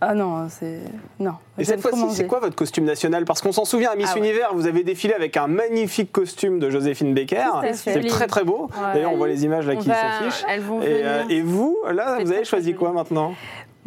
Ah 0.00 0.14
non, 0.14 0.46
c'est 0.48 0.80
non. 1.18 1.34
Et 1.58 1.64
cette 1.64 1.80
fois-ci, 1.80 2.04
c'est 2.10 2.26
quoi 2.26 2.40
votre 2.40 2.56
costume 2.56 2.84
national? 2.84 3.24
Parce 3.24 3.40
qu'on 3.40 3.52
s'en 3.52 3.64
souvient 3.64 3.90
à 3.90 3.96
Miss 3.96 4.10
ah 4.14 4.18
Univers, 4.18 4.50
vous 4.54 4.66
avez 4.66 4.82
défilé 4.82 5.14
avec 5.14 5.36
un 5.36 5.46
magnifique 5.46 6.12
costume 6.12 6.58
de 6.58 6.70
Joséphine 6.70 7.14
Becker. 7.14 7.50
C'est 7.72 8.06
très 8.06 8.26
très 8.26 8.44
beau. 8.44 8.68
D'ailleurs, 8.92 9.12
on 9.12 9.16
voit 9.16 9.28
les 9.28 9.44
images 9.44 9.66
là 9.66 9.76
qui 9.76 9.88
s'affichent. 9.88 10.44
Et, 10.82 11.36
et, 11.36 11.42
vous, 11.42 11.76
là, 11.90 12.18
vous 12.20 12.32
avez 12.32 12.44
choisi 12.44 12.74
quoi 12.74 12.92
maintenant? 12.92 13.34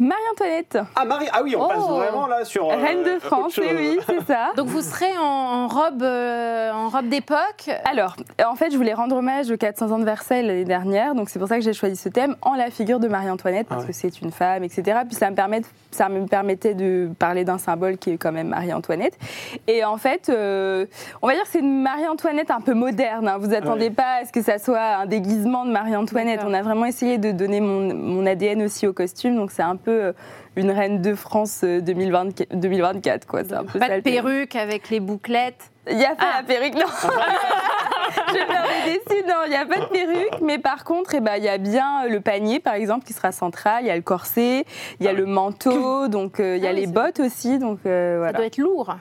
Marie-Antoinette. 0.00 0.78
Ah, 0.96 1.04
Marie, 1.04 1.26
ah 1.30 1.42
oui, 1.44 1.54
on 1.54 1.68
passe 1.68 1.84
oh. 1.86 1.96
vraiment 1.96 2.26
là 2.26 2.46
sur. 2.46 2.64
Euh, 2.64 2.74
Reine 2.74 3.02
de 3.02 3.18
France, 3.18 3.58
oui, 3.58 3.66
oui, 3.76 3.98
c'est 4.06 4.24
ça. 4.26 4.52
Donc 4.56 4.68
vous 4.68 4.80
serez 4.80 5.12
en, 5.18 5.68
robe, 5.68 6.02
euh, 6.02 6.72
en 6.72 6.88
robe 6.88 7.08
d'époque 7.10 7.68
Alors, 7.84 8.16
en 8.42 8.54
fait, 8.54 8.70
je 8.70 8.78
voulais 8.78 8.94
rendre 8.94 9.16
hommage 9.16 9.50
aux 9.50 9.58
400 9.58 9.90
ans 9.90 9.98
de 9.98 10.06
Versailles 10.06 10.46
l'année 10.46 10.64
dernière, 10.64 11.14
donc 11.14 11.28
c'est 11.28 11.38
pour 11.38 11.48
ça 11.48 11.58
que 11.58 11.62
j'ai 11.62 11.74
choisi 11.74 11.96
ce 11.96 12.08
thème 12.08 12.34
en 12.40 12.54
la 12.54 12.70
figure 12.70 12.98
de 12.98 13.08
Marie-Antoinette, 13.08 13.66
parce 13.68 13.84
ah 13.84 13.86
que 13.88 13.92
c'est 13.92 14.22
une 14.22 14.32
femme, 14.32 14.64
etc. 14.64 15.00
Puis 15.06 15.16
ça 15.16 15.28
me, 15.28 15.36
permet, 15.36 15.60
ça 15.90 16.08
me 16.08 16.24
permettait 16.24 16.72
de 16.72 17.10
parler 17.18 17.44
d'un 17.44 17.58
symbole 17.58 17.98
qui 17.98 18.12
est 18.12 18.16
quand 18.16 18.32
même 18.32 18.48
Marie-Antoinette. 18.48 19.18
Et 19.66 19.84
en 19.84 19.98
fait, 19.98 20.30
euh, 20.30 20.86
on 21.20 21.26
va 21.26 21.34
dire 21.34 21.42
que 21.42 21.50
c'est 21.50 21.58
une 21.58 21.82
Marie-Antoinette 21.82 22.50
un 22.50 22.62
peu 22.62 22.72
moderne. 22.72 23.28
Hein. 23.28 23.36
Vous 23.38 23.52
attendez 23.52 23.90
pas 23.90 24.20
à 24.22 24.24
ce 24.24 24.32
que 24.32 24.40
ça 24.40 24.58
soit 24.58 24.80
un 24.80 25.06
déguisement 25.06 25.66
de 25.66 25.72
Marie-Antoinette. 25.72 26.40
On 26.46 26.54
a 26.54 26.62
vraiment 26.62 26.86
essayé 26.86 27.18
de 27.18 27.32
donner 27.32 27.60
mon, 27.60 27.94
mon 27.94 28.24
ADN 28.24 28.62
aussi 28.62 28.86
au 28.86 28.94
costume, 28.94 29.36
donc 29.36 29.50
c'est 29.50 29.60
un 29.60 29.76
peu 29.76 29.89
euh, 29.90 30.12
une 30.56 30.70
reine 30.70 31.02
de 31.02 31.14
France 31.14 31.64
2024. 31.64 32.54
Euh, 32.54 33.18
quoi. 33.26 33.40
Un 33.40 33.64
peu 33.64 33.78
pas 33.78 33.96
de 33.96 34.00
perruque 34.00 34.56
avec 34.56 34.90
les 34.90 35.00
bouclettes 35.00 35.70
Il 35.88 35.96
n'y 35.96 36.04
a 36.04 36.14
pas 36.14 36.26
ah. 36.34 36.36
la 36.38 36.42
perruque, 36.42 36.74
non 36.74 36.86
je 38.28 38.34
me 38.34 38.84
décide, 38.84 39.26
non, 39.26 39.42
il 39.46 39.50
n'y 39.50 39.56
a 39.56 39.66
pas 39.66 39.78
de 39.78 39.86
perruque, 39.86 40.40
mais 40.42 40.58
par 40.58 40.84
contre, 40.84 41.14
eh 41.14 41.20
ben, 41.20 41.36
il 41.36 41.44
y 41.44 41.48
a 41.48 41.58
bien 41.58 42.06
le 42.08 42.20
panier, 42.20 42.58
par 42.58 42.74
exemple, 42.74 43.04
qui 43.04 43.12
sera 43.12 43.30
central, 43.30 43.84
il 43.84 43.86
y 43.86 43.90
a 43.90 43.96
le 43.96 44.02
corset, 44.02 44.64
il 44.98 45.06
y 45.06 45.08
a 45.08 45.10
ah 45.10 45.14
le 45.14 45.26
manteau, 45.26 46.08
donc 46.08 46.36
il 46.40 46.58
y 46.58 46.66
a 46.66 46.70
ah 46.70 46.72
les 46.72 46.86
bottes 46.86 47.20
aussi. 47.20 47.58
Donc, 47.58 47.80
voilà. 47.84 48.32
Ça 48.32 48.32
doit 48.32 48.46
être 48.46 48.58
lourd. 48.58 48.96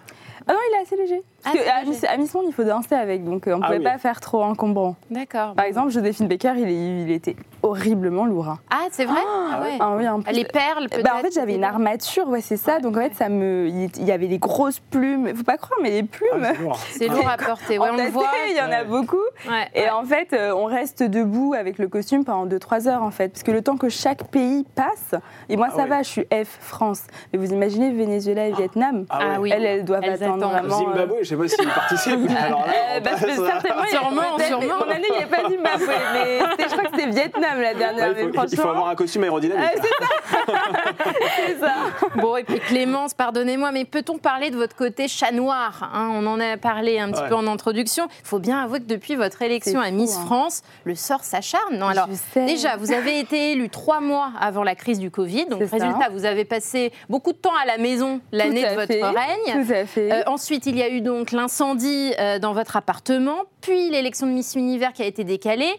Ah 0.49 0.53
non, 0.53 0.59
il 0.67 0.75
est 0.75 0.81
assez 0.81 0.95
léger. 0.95 1.23
Parce 1.43 1.55
ah, 1.57 1.83
qu'à 1.83 2.17
Miss 2.17 2.33
Monde, 2.33 2.45
il 2.47 2.53
faut 2.53 2.63
danser 2.63 2.95
avec, 2.95 3.23
donc 3.23 3.47
euh, 3.47 3.53
on 3.53 3.59
ne 3.59 3.63
ah 3.63 3.67
pouvait 3.67 3.79
pas 3.79 3.97
faire 3.97 4.19
trop 4.19 4.43
encombrant. 4.43 4.95
D'accord. 5.09 5.53
Par 5.53 5.65
exemple, 5.65 5.89
Joséphine 5.91 6.27
Baker, 6.27 6.53
il, 6.57 6.69
il 6.69 7.11
était 7.11 7.35
horriblement 7.63 8.25
lourd. 8.25 8.49
Hein. 8.49 8.59
Ah, 8.69 8.87
c'est 8.91 9.05
vrai 9.05 9.19
ah, 9.25 9.61
ouais. 9.61 9.77
ah, 9.79 9.95
oui, 9.97 10.33
Les 10.33 10.45
perles, 10.45 10.87
peut-être 10.89 11.03
bah, 11.03 11.11
En 11.15 11.19
fait, 11.19 11.33
j'avais 11.33 11.55
une 11.55 11.63
armature, 11.63 12.27
ouais, 12.27 12.41
c'est 12.41 12.57
ça. 12.57 12.79
donc 12.79 12.97
en 12.97 13.01
fait, 13.01 13.15
ça 13.15 13.29
me, 13.29 13.67
il 13.67 14.05
y 14.05 14.11
avait 14.11 14.27
des 14.27 14.37
grosses 14.37 14.79
plumes. 14.79 15.33
Faut 15.35 15.43
pas 15.43 15.57
croire, 15.57 15.79
mais 15.81 15.91
les 15.91 16.03
plumes. 16.03 16.47
c'est 16.91 17.07
lourd. 17.07 17.27
à 17.27 17.37
porter. 17.37 17.77
Ouais, 17.79 17.89
on 17.91 17.97
le 17.97 18.09
voit. 18.09 18.29
Il 18.49 18.57
y 18.57 18.61
en 18.61 18.71
a 18.71 18.83
beaucoup. 18.83 19.17
Et 19.73 19.89
en 19.89 20.03
fait, 20.03 20.33
euh, 20.33 20.53
on 20.53 20.65
reste 20.65 21.03
debout 21.03 21.53
avec 21.57 21.77
le 21.77 21.87
costume 21.87 22.23
pendant 22.25 22.47
2-3 22.47 22.87
heures, 22.87 23.03
en 23.03 23.11
fait, 23.11 23.29
parce 23.29 23.43
que 23.43 23.51
le 23.51 23.61
temps 23.61 23.77
que 23.77 23.89
chaque 23.89 24.25
pays 24.29 24.65
passe. 24.75 25.15
Et 25.49 25.57
moi, 25.57 25.69
ça 25.69 25.85
va, 25.85 26.03
je 26.03 26.09
suis 26.09 26.25
F 26.31 26.57
France. 26.59 27.03
Mais 27.31 27.39
vous 27.39 27.51
imaginez 27.51 27.91
Venezuela 27.91 28.47
et 28.47 28.51
Vietnam 28.53 29.05
Ah, 29.09 29.39
oui. 29.39 29.51
Elles, 29.53 29.65
elles 29.65 29.85
doivent 29.85 30.03
attendre 30.03 30.49
vraiment. 30.49 30.77
Zimbabwe, 30.77 31.23
je 31.29 31.35
sais 31.35 31.37
pas 31.37 31.47
s'ils 31.47 31.69
participent. 31.69 32.29
Alors 32.37 32.65
là, 32.65 32.73
euh, 32.95 32.99
bah, 33.01 33.11
certainement, 33.17 33.85
sûrement, 33.89 34.39
sûrement. 34.39 34.85
Mon 34.85 34.91
année, 34.91 35.07
il 35.09 35.17
n'y 35.17 35.23
a 35.23 35.27
pas 35.27 35.49
Zimbabwe, 35.49 35.91
mais 36.13 36.39
je 36.39 36.71
crois 36.71 36.83
que 36.85 36.89
c'était 36.95 37.09
Vietnam 37.09 37.61
la 37.61 37.73
dernière. 37.73 38.09
il, 38.19 38.33
faut, 38.33 38.45
il, 38.51 38.57
faut, 38.57 38.67
avoir 38.67 38.89
un 38.89 38.95
costume 38.95 39.23
aérodynamique. 39.23 39.63
Euh, 39.63 39.81
c'est 39.81 40.45
ça. 40.45 40.53
c'est 41.45 41.59
ça. 41.59 41.73
Bon, 42.15 42.37
et 42.37 42.43
puis 42.43 42.59
Clémence, 42.59 43.13
pardonnez-moi, 43.13 43.71
mais 43.71 43.85
peut-on 43.85 44.17
parler 44.17 44.49
de 44.49 44.57
votre 44.57 44.75
côté 44.75 45.07
chat 45.07 45.31
noir 45.31 45.89
hein? 45.93 46.09
On 46.13 46.25
en 46.25 46.39
a 46.39 46.57
parlé 46.57 46.99
un 46.99 47.11
petit 47.11 47.23
peu 47.27 47.35
en 47.35 47.47
introduction. 47.47 48.07
Il 48.23 48.27
faut 48.27 48.39
bien 48.39 48.63
avouer 48.63 48.79
que 48.79 48.85
depuis 48.85 49.15
votre 49.15 49.41
élection 49.41 49.79
à 49.79 49.91
Miss 49.91 50.17
hein. 50.17 50.25
France, 50.25 50.63
le 50.83 50.95
sort 50.95 51.23
s'acharne. 51.23 51.77
Non, 51.77 51.87
alors 51.87 52.07
déjà, 52.35 52.77
vous 52.77 52.91
avez 52.91 53.19
été 53.19 53.51
élu 53.51 53.69
trois 53.69 53.99
mois 53.99 54.31
avant 54.39 54.63
la 54.63 54.75
crise 54.75 54.99
du 54.99 55.11
Covid. 55.11 55.45
Donc, 55.45 55.61
résultat, 55.61 56.09
vous 56.11 56.25
avez 56.25 56.45
passé 56.45 56.91
beaucoup 57.07 57.33
de 57.33 57.37
temps 57.37 57.55
à 57.61 57.65
la 57.65 57.77
maison 57.77 58.21
l'année 58.31 58.63
de 58.63 58.75
votre 58.75 58.91
règne. 58.91 59.65
Tout 59.65 59.73
à 59.73 59.85
fait. 59.85 60.11
Euh, 60.11 60.23
ensuite, 60.27 60.65
il 60.65 60.77
y 60.77 60.81
a 60.81 60.89
eu 60.89 61.01
donc 61.01 61.18
l'incendie 61.31 62.13
euh, 62.19 62.39
dans 62.39 62.53
votre 62.53 62.75
appartement, 62.75 63.43
puis 63.61 63.89
l'élection 63.89 64.27
de 64.27 64.31
Miss 64.31 64.55
Univers 64.55 64.93
qui 64.93 65.01
a 65.01 65.05
été 65.05 65.23
décalée. 65.23 65.73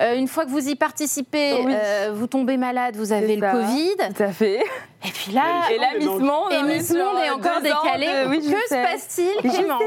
Euh, 0.00 0.16
une 0.16 0.28
fois 0.28 0.44
que 0.44 0.50
vous 0.50 0.68
y 0.68 0.76
participez, 0.76 1.54
euh, 1.54 2.10
vous 2.14 2.26
tombez 2.26 2.56
malade, 2.56 2.96
vous 2.96 3.12
avez 3.12 3.36
le 3.36 3.50
Covid. 3.50 4.14
Tout 4.14 4.22
à 4.22 4.32
fait. 4.32 4.60
Et 5.04 5.10
puis 5.12 5.32
là, 5.32 5.70
et 5.70 5.78
là 5.78 5.88
Miss 5.98 6.06
Monde, 6.06 6.52
et 6.52 6.62
Miss 6.62 6.90
Monde 6.90 7.18
est 7.24 7.30
encore 7.30 7.60
décalé. 7.62 8.06
que 8.06 8.42
se 8.42 8.74
passe-t-il 8.74 9.50
Je 9.50 9.54
sais 9.54 9.62
pas. 9.64 9.78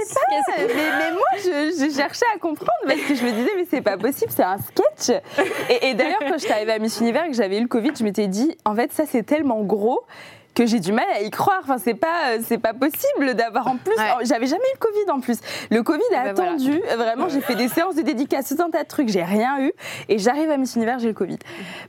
Mais, 0.58 1.12
moi, 1.12 1.22
je, 1.38 1.96
cherchais 1.96 2.26
à 2.36 2.40
comprendre 2.40 2.72
parce 2.88 3.02
que 3.02 3.16
je 3.16 3.24
me 3.24 3.32
disais, 3.32 3.52
mais 3.56 3.68
c'est 3.70 3.82
pas 3.82 3.98
possible, 3.98 4.32
c'est 4.36 4.44
un 4.44 4.58
sketch. 4.58 5.22
Et, 5.70 5.90
et 5.90 5.94
d'ailleurs, 5.94 6.20
quand 6.20 6.40
j'étais 6.40 6.54
arrivée 6.54 6.74
à 6.74 6.80
Miss 6.80 7.00
Univers 7.00 7.26
et 7.26 7.30
que 7.30 7.36
j'avais 7.36 7.58
eu 7.58 7.62
le 7.62 7.68
Covid, 7.68 7.92
je 7.98 8.04
m'étais 8.04 8.28
dit, 8.28 8.58
en 8.66 8.76
fait, 8.76 8.92
ça 8.92 9.04
c'est 9.06 9.24
tellement 9.24 9.62
gros 9.62 10.02
que 10.54 10.66
j'ai 10.66 10.80
du 10.80 10.92
mal 10.92 11.06
à 11.14 11.22
y 11.22 11.30
croire. 11.30 11.60
Enfin, 11.64 11.78
c'est 11.78 11.94
pas, 11.94 12.40
c'est 12.44 12.58
pas 12.58 12.74
possible 12.74 13.34
d'avoir 13.34 13.68
en 13.68 13.78
plus. 13.78 13.96
J'avais 14.24 14.48
jamais 14.48 14.64
eu 14.64 14.76
le 14.76 14.80
Covid 14.80 15.12
en 15.12 15.20
plus. 15.20 15.38
Le 15.72 15.82
Covid 15.84 16.02
a 16.16 16.24
ben 16.24 16.30
attendu. 16.32 16.82
Vraiment, 16.98 17.30
j'ai 17.30 17.42
fait 17.42 17.56
des 17.56 17.68
séances 17.68 17.96
de 17.96 18.02
dédicace, 18.02 18.50
tout 18.50 18.62
un 18.62 18.70
tas 18.70 18.84
de 18.84 18.88
trucs, 18.88 19.10
j'ai 19.10 19.24
rien 19.24 19.60
eu. 19.60 19.74
Et 20.10 20.18
j'arrive 20.20 20.50
à 20.52 20.58
Miss 20.58 20.76
Univers, 20.76 21.00
j'ai 21.00 21.08
le 21.08 21.14
Covid. 21.14 21.40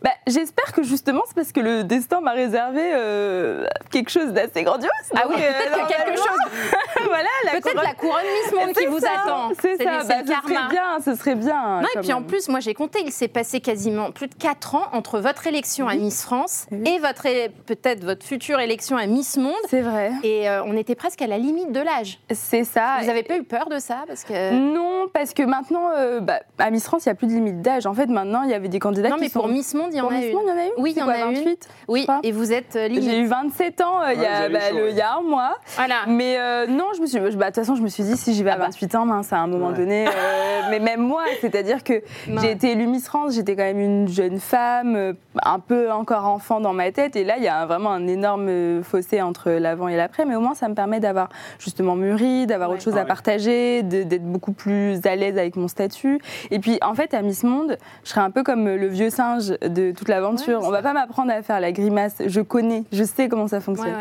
Bah, 0.03 0.11
j'espère 0.27 0.73
que 0.73 0.83
justement, 0.83 1.23
c'est 1.27 1.35
parce 1.35 1.53
que 1.53 1.61
le 1.61 1.85
destin 1.85 2.21
m'a 2.21 2.33
réservé 2.33 2.83
euh, 2.95 3.67
quelque 3.91 4.11
chose 4.11 4.33
d'assez 4.33 4.63
grandiose. 4.63 4.91
Ah 5.15 5.25
oui, 5.29 5.37
peut-être 5.37 5.87
quelque 5.87 6.17
chose. 6.17 7.05
voilà, 7.05 7.29
peut-être 7.53 7.83
la 7.83 7.95
couronne 7.95 8.23
Miss 8.43 8.53
Monde 8.53 8.75
qui 8.75 8.87
vous 8.87 9.05
attend. 9.05 9.53
C'est 9.61 9.83
ça. 9.83 10.03
Bah, 10.05 10.23
ce 10.27 10.33
serait 10.33 10.69
bien. 10.69 10.85
Ce 11.05 11.15
serait 11.15 11.35
bien. 11.35 11.81
Non, 11.83 11.89
et 11.97 12.01
puis 12.01 12.13
en 12.13 12.23
plus, 12.23 12.49
moi, 12.49 12.61
j'ai 12.61 12.75
compté. 12.75 13.01
Il 13.05 13.13
s'est 13.13 13.29
passé 13.29 13.61
quasiment 13.61 14.11
plus 14.11 14.29
de 14.29 14.35
4 14.35 14.75
ans 14.75 14.87
entre 14.93 15.19
votre 15.19 15.47
élection 15.47 15.89
à 15.89 15.95
Miss 15.95 16.23
France 16.23 16.67
et 16.85 16.99
votre 16.99 17.25
peut-être 17.67 18.05
votre 18.05 18.25
futur 18.25 18.54
élection 18.61 18.97
à 18.97 19.07
Miss 19.07 19.37
Monde. 19.37 19.55
C'est 19.69 19.81
vrai. 19.81 20.13
Et 20.23 20.49
euh, 20.49 20.63
on 20.65 20.77
était 20.77 20.95
presque 20.95 21.23
à 21.23 21.27
la 21.27 21.39
limite 21.39 21.73
de 21.73 21.81
l'âge. 21.81 22.19
C'est 22.33 22.65
ça. 22.65 22.97
Vous 23.01 23.07
n'avez 23.07 23.23
pas 23.23 23.37
eu 23.37 23.43
peur 23.43 23.69
de 23.69 23.79
ça 23.79 24.05
parce 24.07 24.25
que... 24.25 24.53
Non, 24.53 25.09
parce 25.13 25.35
que 25.35 25.43
maintenant, 25.43 25.91
euh, 25.97 26.21
bah, 26.21 26.41
à 26.59 26.71
Miss 26.71 26.85
France, 26.85 27.07
il 27.07 27.09
n'y 27.09 27.13
a 27.13 27.15
plus 27.15 27.27
de 27.27 27.33
limite 27.33 27.63
d'âge. 27.63 27.87
En 27.87 27.95
fait, 27.95 28.07
maintenant, 28.07 28.43
il 28.43 28.51
y 28.51 28.55
avait 28.55 28.69
des 28.69 28.79
candidats 28.79 29.09
non, 29.09 29.17
mais 29.19 29.29
pour 29.29 29.49
Miss 29.49 29.75
Monde, 29.75 29.91
il 29.93 29.99
y 29.99 30.01
en 30.01 30.09
a 30.09 30.15
eu. 30.15 30.27
Miss 30.27 30.35
Monde, 30.35 30.43
il 30.45 30.49
y 30.49 30.53
en 30.53 30.59
a 30.59 30.67
eu 30.67 30.71
Oui, 30.79 30.93
il 30.97 30.99
y 30.99 31.03
en 31.03 31.09
a 31.09 31.33
eu. 31.33 31.57
Oui, 31.89 32.07
et 32.23 32.33
vous 32.33 32.53
êtes 32.53 32.77
euh, 32.77 32.89
limite. 32.89 33.05
J'ai 33.05 33.19
eu 33.19 33.27
27 33.27 33.81
ans 33.81 34.01
il 34.13 34.21
y, 34.21 34.27
a, 34.27 34.49
bah, 34.49 34.71
y 34.73 35.01
a 35.01 35.17
un 35.17 35.23
mois. 35.23 35.57
Voilà. 35.77 36.01
Mais 36.07 36.39
non, 36.69 36.87
je 36.97 37.01
me 37.01 37.07
suis... 37.07 37.19
Bah, 37.19 37.29
de 37.29 37.55
toute 37.55 37.57
façon, 37.57 37.75
je 37.75 37.83
me 37.83 37.89
suis 37.89 38.05
dit, 38.05 38.17
si 38.17 38.35
j'y 38.35 38.43
vais 38.43 38.51
à 38.51 38.57
28 38.57 38.95
ans, 38.95 39.07
mince, 39.07 39.33
à 39.33 39.39
un 39.39 39.47
moment 39.47 39.73
donné... 39.73 40.07
mais 40.71 40.79
même 40.81 41.01
moi, 41.01 41.25
c'est-à-dire 41.41 41.85
que 41.85 42.03
j'ai 42.41 42.51
été 42.51 42.73
élue 42.73 42.87
Miss 42.87 43.07
France, 43.07 43.35
j'étais 43.35 43.57
quand 43.57 43.63
même 43.63 43.81
une 43.81 44.09
jeune 44.09 44.39
femme, 44.39 45.15
un 45.43 45.59
peu 45.59 45.91
encore 45.91 46.27
enfant 46.27 46.61
dans 46.61 46.73
ma 46.73 46.91
tête. 46.93 47.17
Et 47.17 47.25
là, 47.25 47.37
il 47.37 47.43
y 47.43 47.49
a 47.49 47.67
vraiment 47.67 47.91
un 47.91 48.07
énorme 48.07 48.44
fossé 48.83 49.23
entre 49.23 49.51
l'avant 49.51 49.89
et 49.89 49.97
l'après, 49.97 50.25
mais 50.25 50.37
au 50.37 50.41
moins 50.41 50.55
ça 50.55 50.69
me 50.69 50.75
permet 50.75 51.01
d'avoir 51.01 51.29
justement 51.59 51.97
mûri, 51.97 52.47
d'avoir 52.47 52.71
autre 52.71 52.83
chose 52.83 52.97
à 52.97 53.05
partager, 53.05 53.83
d'être 53.83 54.25
beaucoup 54.25 54.53
plus 54.53 55.01
à 55.05 55.17
l'aise 55.17 55.39
avec 55.39 55.57
mon 55.57 55.69
statut. 55.69 56.21
Et 56.51 56.59
puis 56.59 56.79
en 56.83 56.95
fait, 56.95 57.15
à 57.15 57.23
Miss 57.23 57.45
Monde, 57.45 57.77
je 58.05 58.11
serais 58.11 58.21
un 58.21 58.31
peu 58.31 58.43
comme 58.43 58.69
le 58.69 58.87
vieux 58.87 59.11
singe 59.11 59.51
de 59.61 59.93
toute 59.93 60.09
l'aventure. 60.09 60.61
On 60.63 60.71
va 60.71 60.83
pas 60.83 60.93
m'apprendre 60.93 61.33
à 61.33 61.43
faire 61.43 61.61
la 61.61 61.73
grimace, 61.73 62.23
je 62.27 62.41
connais, 62.41 62.85
je 62.93 63.05
sais 63.05 63.29
comment 63.29 63.49
ça 63.49 63.61
fonctionne. 63.61 63.95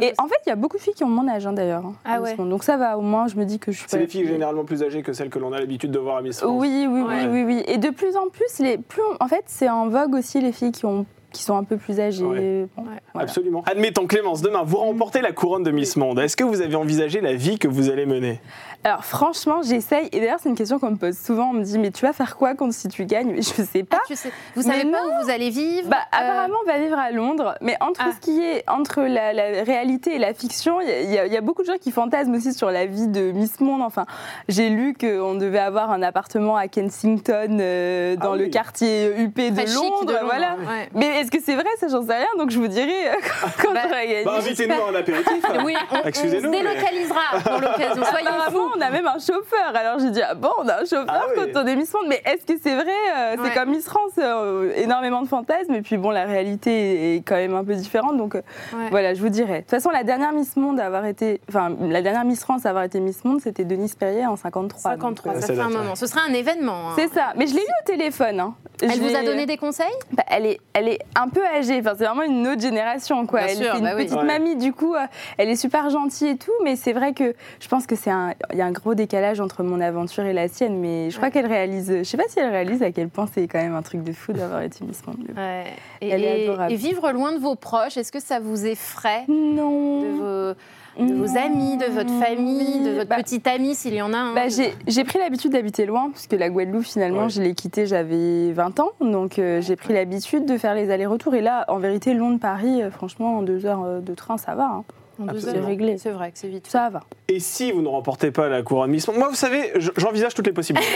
Et 0.00 0.12
en 0.18 0.26
fait, 0.26 0.38
il 0.46 0.48
y 0.48 0.52
a 0.52 0.56
beaucoup 0.56 0.76
de 0.76 0.82
filles 0.82 0.94
qui 0.94 1.04
ont 1.04 1.08
mon 1.08 1.28
âge 1.28 1.46
hein, 1.46 1.52
d'ailleurs. 1.52 1.84
Hein, 1.86 1.94
ah 2.04 2.18
Donc 2.38 2.64
ça 2.64 2.76
va, 2.76 2.98
au 2.98 3.02
moins 3.02 3.28
je 3.28 3.36
me 3.36 3.44
dis 3.44 3.58
que 3.58 3.72
je 3.72 3.78
suis 3.78 3.88
C'est 3.88 3.98
les 3.98 4.06
filles 4.06 4.26
généralement 4.26 4.64
plus 4.64 4.82
âgées 4.82 5.02
que 5.02 5.12
celles 5.12 5.30
que 5.30 5.38
l'on 5.38 5.52
a 5.52 5.58
l'habitude 5.58 5.90
de 5.90 5.98
voir 5.98 6.16
à 6.16 6.22
Miss 6.22 6.40
France. 6.40 6.50
Oui, 6.54 6.86
oui, 6.88 7.02
oui, 7.06 7.26
oui, 7.30 7.44
oui. 7.44 7.64
Et 7.66 7.78
de 7.78 7.90
plus 7.90 8.16
en 8.16 8.28
plus, 8.28 8.58
les 8.60 8.78
plus 8.78 9.02
en 9.20 9.28
fait, 9.28 9.44
c'est 9.46 9.68
en 9.68 9.88
vogue 9.88 10.14
aussi 10.14 10.40
les 10.40 10.52
filles 10.52 10.72
qui 10.72 10.86
ont 10.86 11.06
qui 11.38 11.44
sont 11.44 11.56
un 11.56 11.62
peu 11.62 11.76
plus 11.76 12.00
âgés. 12.00 12.66
Absolument. 13.14 13.62
Admettons, 13.64 14.08
Clémence, 14.08 14.42
demain, 14.42 14.64
vous 14.64 14.78
remportez 14.78 15.20
la 15.20 15.30
couronne 15.30 15.62
de 15.62 15.70
Miss 15.70 15.96
Monde. 15.96 16.18
Est-ce 16.18 16.36
que 16.36 16.42
vous 16.42 16.62
avez 16.62 16.74
envisagé 16.74 17.20
la 17.20 17.34
vie 17.34 17.60
que 17.60 17.68
vous 17.68 17.90
allez 17.90 18.06
mener? 18.06 18.40
Alors 18.84 19.04
franchement, 19.04 19.60
j'essaye. 19.62 20.08
Et 20.12 20.20
d'ailleurs, 20.20 20.38
c'est 20.40 20.48
une 20.48 20.54
question 20.54 20.78
qu'on 20.78 20.92
me 20.92 20.96
pose 20.96 21.18
souvent. 21.18 21.50
On 21.50 21.52
me 21.52 21.64
dit, 21.64 21.78
mais 21.78 21.90
tu 21.90 22.06
vas 22.06 22.12
faire 22.12 22.36
quoi 22.36 22.54
quand 22.54 22.72
si 22.72 22.86
tu 22.88 23.04
gagnes? 23.06 23.32
Mais 23.32 23.42
je 23.42 23.62
sais 23.62 23.82
pas. 23.82 23.98
Ah, 24.00 24.14
sais. 24.14 24.30
Vous 24.54 24.62
savez 24.62 24.90
pas 24.90 25.04
où 25.04 25.24
vous 25.24 25.30
allez 25.30 25.50
vivre? 25.50 25.88
Bah, 25.88 25.98
Apparemment, 26.12 26.58
on 26.64 26.70
va 26.70 26.78
vivre 26.78 26.96
à 26.96 27.10
Londres. 27.10 27.56
Mais 27.60 27.76
entre 27.80 28.00
ah. 28.04 28.12
ce 28.14 28.20
qui 28.20 28.40
est 28.40 28.64
entre 28.68 29.02
la, 29.02 29.32
réalité 29.64 30.14
et 30.14 30.18
la 30.18 30.32
fiction, 30.32 30.80
il 30.80 31.10
y, 31.10 31.18
a 31.18 31.40
beaucoup 31.40 31.62
de 31.62 31.66
gens 31.66 31.78
qui 31.80 31.90
fantasment 31.90 32.36
aussi 32.36 32.54
sur 32.54 32.70
la 32.70 32.86
vie 32.86 33.08
de 33.08 33.32
Miss 33.32 33.60
Monde. 33.60 33.82
Enfin, 33.82 34.06
j'ai 34.48 34.70
lu 34.70 34.94
qu'on 34.94 35.34
devait 35.34 35.58
avoir 35.58 35.90
un 35.90 36.02
appartement 36.02 36.56
à 36.56 36.68
Kensington, 36.68 37.58
euh, 37.60 38.16
dans 38.16 38.32
ah 38.32 38.36
le 38.36 38.46
quartier 38.46 39.12
UP 39.18 39.36
de 39.36 39.74
Londres. 39.74 40.20
Voilà. 40.22 40.56
Mais 40.94 41.20
est-ce 41.20 41.30
que 41.32 41.42
c'est 41.42 41.56
vrai? 41.56 41.68
Ça, 41.80 41.88
j'en 41.88 42.06
sais 42.06 42.16
rien. 42.16 42.26
Donc 42.38 42.50
je 42.50 42.58
vous 42.58 42.68
dirai 42.68 43.08
euh, 43.08 43.14
quand 43.60 43.74
bah, 43.74 43.80
on 43.86 43.90
gagné. 43.90 44.24
Bah, 44.24 44.36
invitez-nous 44.38 44.74
à 44.74 44.90
un 44.90 44.94
apéritif. 44.94 45.42
Oui, 45.64 45.74
on, 45.90 45.96
on 45.96 46.12
se 46.12 46.50
délocalisera 46.50 47.40
pour 47.44 47.60
l'occasion. 47.60 48.04
Soyez 48.04 48.28
fous 48.50 48.67
on 48.76 48.80
a 48.80 48.90
même 48.90 49.06
un 49.06 49.18
chauffeur. 49.18 49.74
Alors 49.74 49.98
j'ai 49.98 50.10
dit, 50.10 50.22
ah 50.22 50.34
bon, 50.34 50.50
on 50.58 50.68
a 50.68 50.82
un 50.82 50.84
chauffeur 50.84 51.06
ah 51.08 51.26
quand 51.34 51.62
on 51.62 51.66
est 51.66 51.76
Miss 51.76 51.90
France. 51.90 52.04
Mais 52.08 52.22
est-ce 52.24 52.44
que 52.44 52.58
c'est 52.62 52.74
vrai 52.74 52.92
euh, 53.16 53.36
C'est 53.42 53.54
comme 53.54 53.70
Miss 53.70 53.84
France, 53.84 54.12
euh, 54.18 54.72
énormément 54.76 55.22
de 55.22 55.28
fantasmes. 55.28 55.74
Et 55.74 55.82
puis 55.82 55.96
bon, 55.96 56.10
la 56.10 56.24
réalité 56.24 57.14
est 57.14 57.20
quand 57.20 57.36
même 57.36 57.54
un 57.54 57.64
peu 57.64 57.74
différente. 57.74 58.16
Donc 58.16 58.34
euh, 58.34 58.42
voilà, 58.90 59.14
je 59.14 59.20
vous 59.20 59.28
dirai. 59.28 59.58
De 59.58 59.60
toute 59.60 59.70
façon, 59.70 59.90
la 59.90 60.04
dernière 60.04 60.32
Miss 60.32 60.56
Monde 60.56 60.80
à 60.80 60.86
avoir 60.86 61.04
été, 61.06 61.40
enfin, 61.48 61.74
la 61.80 62.02
dernière 62.02 62.24
Miss 62.24 62.40
France 62.40 62.66
à 62.66 62.70
avoir 62.70 62.84
été 62.84 63.00
Miss 63.00 63.24
Monde, 63.24 63.40
c'était 63.40 63.64
Denise 63.64 63.94
Perrier 63.94 64.26
en 64.26 64.36
53. 64.36 64.90
53, 64.92 65.40
ça 65.40 65.46
fait 65.46 65.60
un 65.60 65.70
moment. 65.70 65.94
Ce 65.94 66.06
sera 66.06 66.22
un 66.28 66.32
événement. 66.32 66.90
Hein. 66.90 66.94
C'est 66.96 67.12
ça. 67.12 67.32
Mais 67.36 67.46
je 67.46 67.54
l'ai 67.54 67.60
eu 67.62 67.64
au 67.64 67.86
téléphone. 67.86 68.40
Hein. 68.40 68.54
Elle 68.82 69.00
vous 69.00 69.16
a 69.16 69.22
donné 69.22 69.46
des 69.46 69.56
conseils? 69.56 69.86
bah, 70.12 70.22
elle, 70.28 70.46
est, 70.46 70.60
elle 70.72 70.88
est 70.88 71.00
un 71.16 71.28
peu 71.28 71.44
âgée. 71.46 71.78
Enfin, 71.80 71.94
c'est 71.98 72.04
vraiment 72.04 72.22
une 72.22 72.46
autre 72.46 72.60
génération. 72.60 73.26
Quoi. 73.26 73.42
elle 73.42 73.62
est 73.62 73.78
une 73.78 73.84
bah 73.84 73.94
petite 73.96 74.22
mamie, 74.22 74.56
du 74.56 74.72
coup. 74.72 74.94
elle 75.36 75.48
est 75.48 75.56
super 75.56 75.90
gentille 75.90 76.28
et 76.28 76.36
tout. 76.36 76.52
Mais 76.64 76.76
c'est 76.76 76.92
vrai 76.92 77.12
que 77.12 77.34
je 77.60 77.68
pense 77.68 77.86
que 77.86 77.96
c'est 77.96 78.10
un, 78.10 78.34
y 78.58 78.62
a 78.62 78.66
un 78.66 78.72
gros 78.72 78.94
décalage 78.94 79.40
entre 79.40 79.62
mon 79.62 79.80
aventure 79.80 80.24
et 80.24 80.32
la 80.32 80.48
sienne, 80.48 80.78
mais 80.78 81.10
je 81.10 81.16
crois 81.16 81.30
qu'elle 81.30 81.46
réalise. 81.46 81.88
Je 81.98 82.02
sais 82.04 82.16
pas 82.16 82.28
si 82.28 82.38
elle 82.38 82.50
réalise 82.50 82.82
à 82.82 82.92
quel 82.92 83.08
point 83.08 83.26
c'est 83.32 83.46
quand 83.48 83.60
même 83.60 83.74
un 83.74 83.82
truc 83.82 84.02
de 84.02 84.12
fou 84.12 84.32
d'avoir 84.32 84.62
été 84.62 84.84
Miss 84.84 85.06
Monde. 85.06 85.16
Et, 86.00 86.08
elle 86.08 86.24
est 86.24 86.44
adorable. 86.44 86.72
Et 86.72 86.76
vivre 86.76 87.10
loin 87.12 87.32
de 87.32 87.38
vos 87.38 87.54
proches, 87.54 87.96
est-ce 87.96 88.12
que 88.12 88.20
ça 88.20 88.40
vous 88.40 88.66
effraie 88.66 89.24
Non. 89.28 90.02
De 90.02 90.08
vos 90.08 90.54
de 90.98 91.14
vos 91.14 91.36
amis, 91.36 91.76
de 91.76 91.86
votre 91.86 92.12
famille, 92.18 92.80
de 92.80 92.90
votre 92.90 93.08
bah, 93.08 93.16
petite 93.16 93.46
amie, 93.46 93.74
s'il 93.74 93.94
y 93.94 94.02
en 94.02 94.12
a 94.12 94.18
un 94.18 94.34
bah, 94.34 94.48
J'ai 94.48 95.04
pris 95.04 95.18
l'habitude 95.18 95.52
d'habiter 95.52 95.86
loin, 95.86 96.10
puisque 96.10 96.32
la 96.32 96.50
Guadeloupe, 96.50 96.84
finalement, 96.84 97.28
je 97.28 97.40
l'ai 97.40 97.54
quittée, 97.54 97.86
j'avais 97.86 98.52
20 98.52 98.80
ans. 98.80 98.90
Donc 99.00 99.38
euh, 99.38 99.60
j'ai 99.60 99.76
pris 99.76 99.94
l'habitude 99.94 100.44
de 100.46 100.58
faire 100.58 100.74
les 100.74 100.90
allers-retours. 100.90 101.34
Et 101.34 101.40
là, 101.40 101.64
en 101.68 101.78
vérité, 101.78 102.14
Londres-Paris, 102.14 102.82
euh, 102.82 102.90
franchement, 102.90 103.38
en 103.38 103.42
deux 103.42 103.66
heures 103.66 103.84
euh, 103.84 104.00
de 104.00 104.14
train, 104.14 104.38
ça 104.38 104.54
va. 104.54 104.64
Hein. 104.64 104.84
C'est 105.38 105.60
réglé. 105.60 105.98
C'est 105.98 106.10
vrai 106.10 106.30
que 106.30 106.38
c'est 106.38 106.48
vite. 106.48 106.66
Ça 106.68 106.90
va. 106.90 107.00
Et 107.28 107.40
si 107.40 107.72
vous 107.72 107.82
ne 107.82 107.88
remportez 107.88 108.30
pas 108.30 108.48
la 108.48 108.62
couronne 108.62 108.90
Miss 108.90 109.06
Monde, 109.08 109.18
moi, 109.18 109.28
vous 109.28 109.34
savez, 109.34 109.72
j'envisage 109.96 110.34
toutes 110.34 110.46
les 110.46 110.52
possibilités. 110.52 110.90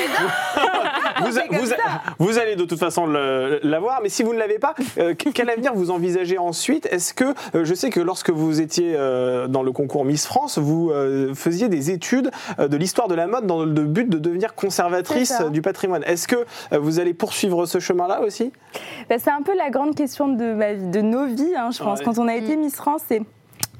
vous, 2.19 2.39
allez 2.39 2.57
de 2.57 2.65
toute 2.65 2.79
façon 2.79 3.07
l'avoir, 3.07 4.01
mais 4.03 4.09
si 4.09 4.23
vous 4.23 4.33
ne 4.33 4.39
l'avez 4.39 4.59
pas, 4.59 4.75
euh, 4.99 5.15
quel 5.17 5.51
avenir 5.51 5.75
vous 5.75 5.91
envisagez 5.91 6.39
ensuite? 6.39 6.87
Est-ce 6.87 7.15
que, 7.15 7.35
euh, 7.55 7.65
je 7.65 7.75
sais 7.75 7.91
que 7.91 8.01
lorsque 8.01 8.31
vous 8.31 8.61
étiez 8.61 8.95
euh, 8.97 9.47
dans 9.49 9.63
le 9.63 9.73
concours 9.73 10.05
Miss 10.05 10.27
France, 10.27 10.59
vous 10.59 10.93
faisiez 11.35 11.69
des 11.69 11.91
études 11.91 12.31
de 12.59 12.77
l'histoire 12.77 13.09
de 13.09 13.15
la 13.15 13.27
mode 13.27 13.47
dans 13.47 13.65
le 13.65 13.85
but 13.85 14.09
de 14.09 14.19
devenir 14.19 14.55
conservatrice 14.55 15.43
du 15.51 15.63
patrimoine. 15.63 16.03
Est-ce 16.05 16.29
que 16.29 16.45
vous 16.73 17.01
allez 17.01 17.15
poursuivre 17.15 17.67
ce 17.67 17.79
chemin-là 17.79 18.23
aussi? 18.23 18.53
Bah, 19.09 19.17
C'est 19.19 19.31
un 19.31 19.43
peu 19.43 19.57
la 19.57 19.71
grande 19.71 19.95
question 19.95 20.29
de, 20.29 20.91
de 20.91 21.01
nos 21.01 21.27
vies, 21.27 21.55
hein, 21.57 21.71
je 21.71 21.83
pense. 21.83 22.01
Quand 22.03 22.19
on 22.19 22.29
a 22.29 22.35
été 22.35 22.57
mm. 22.57 22.61
Miss 22.61 22.77
France, 22.77 23.03
c'est 23.09 23.23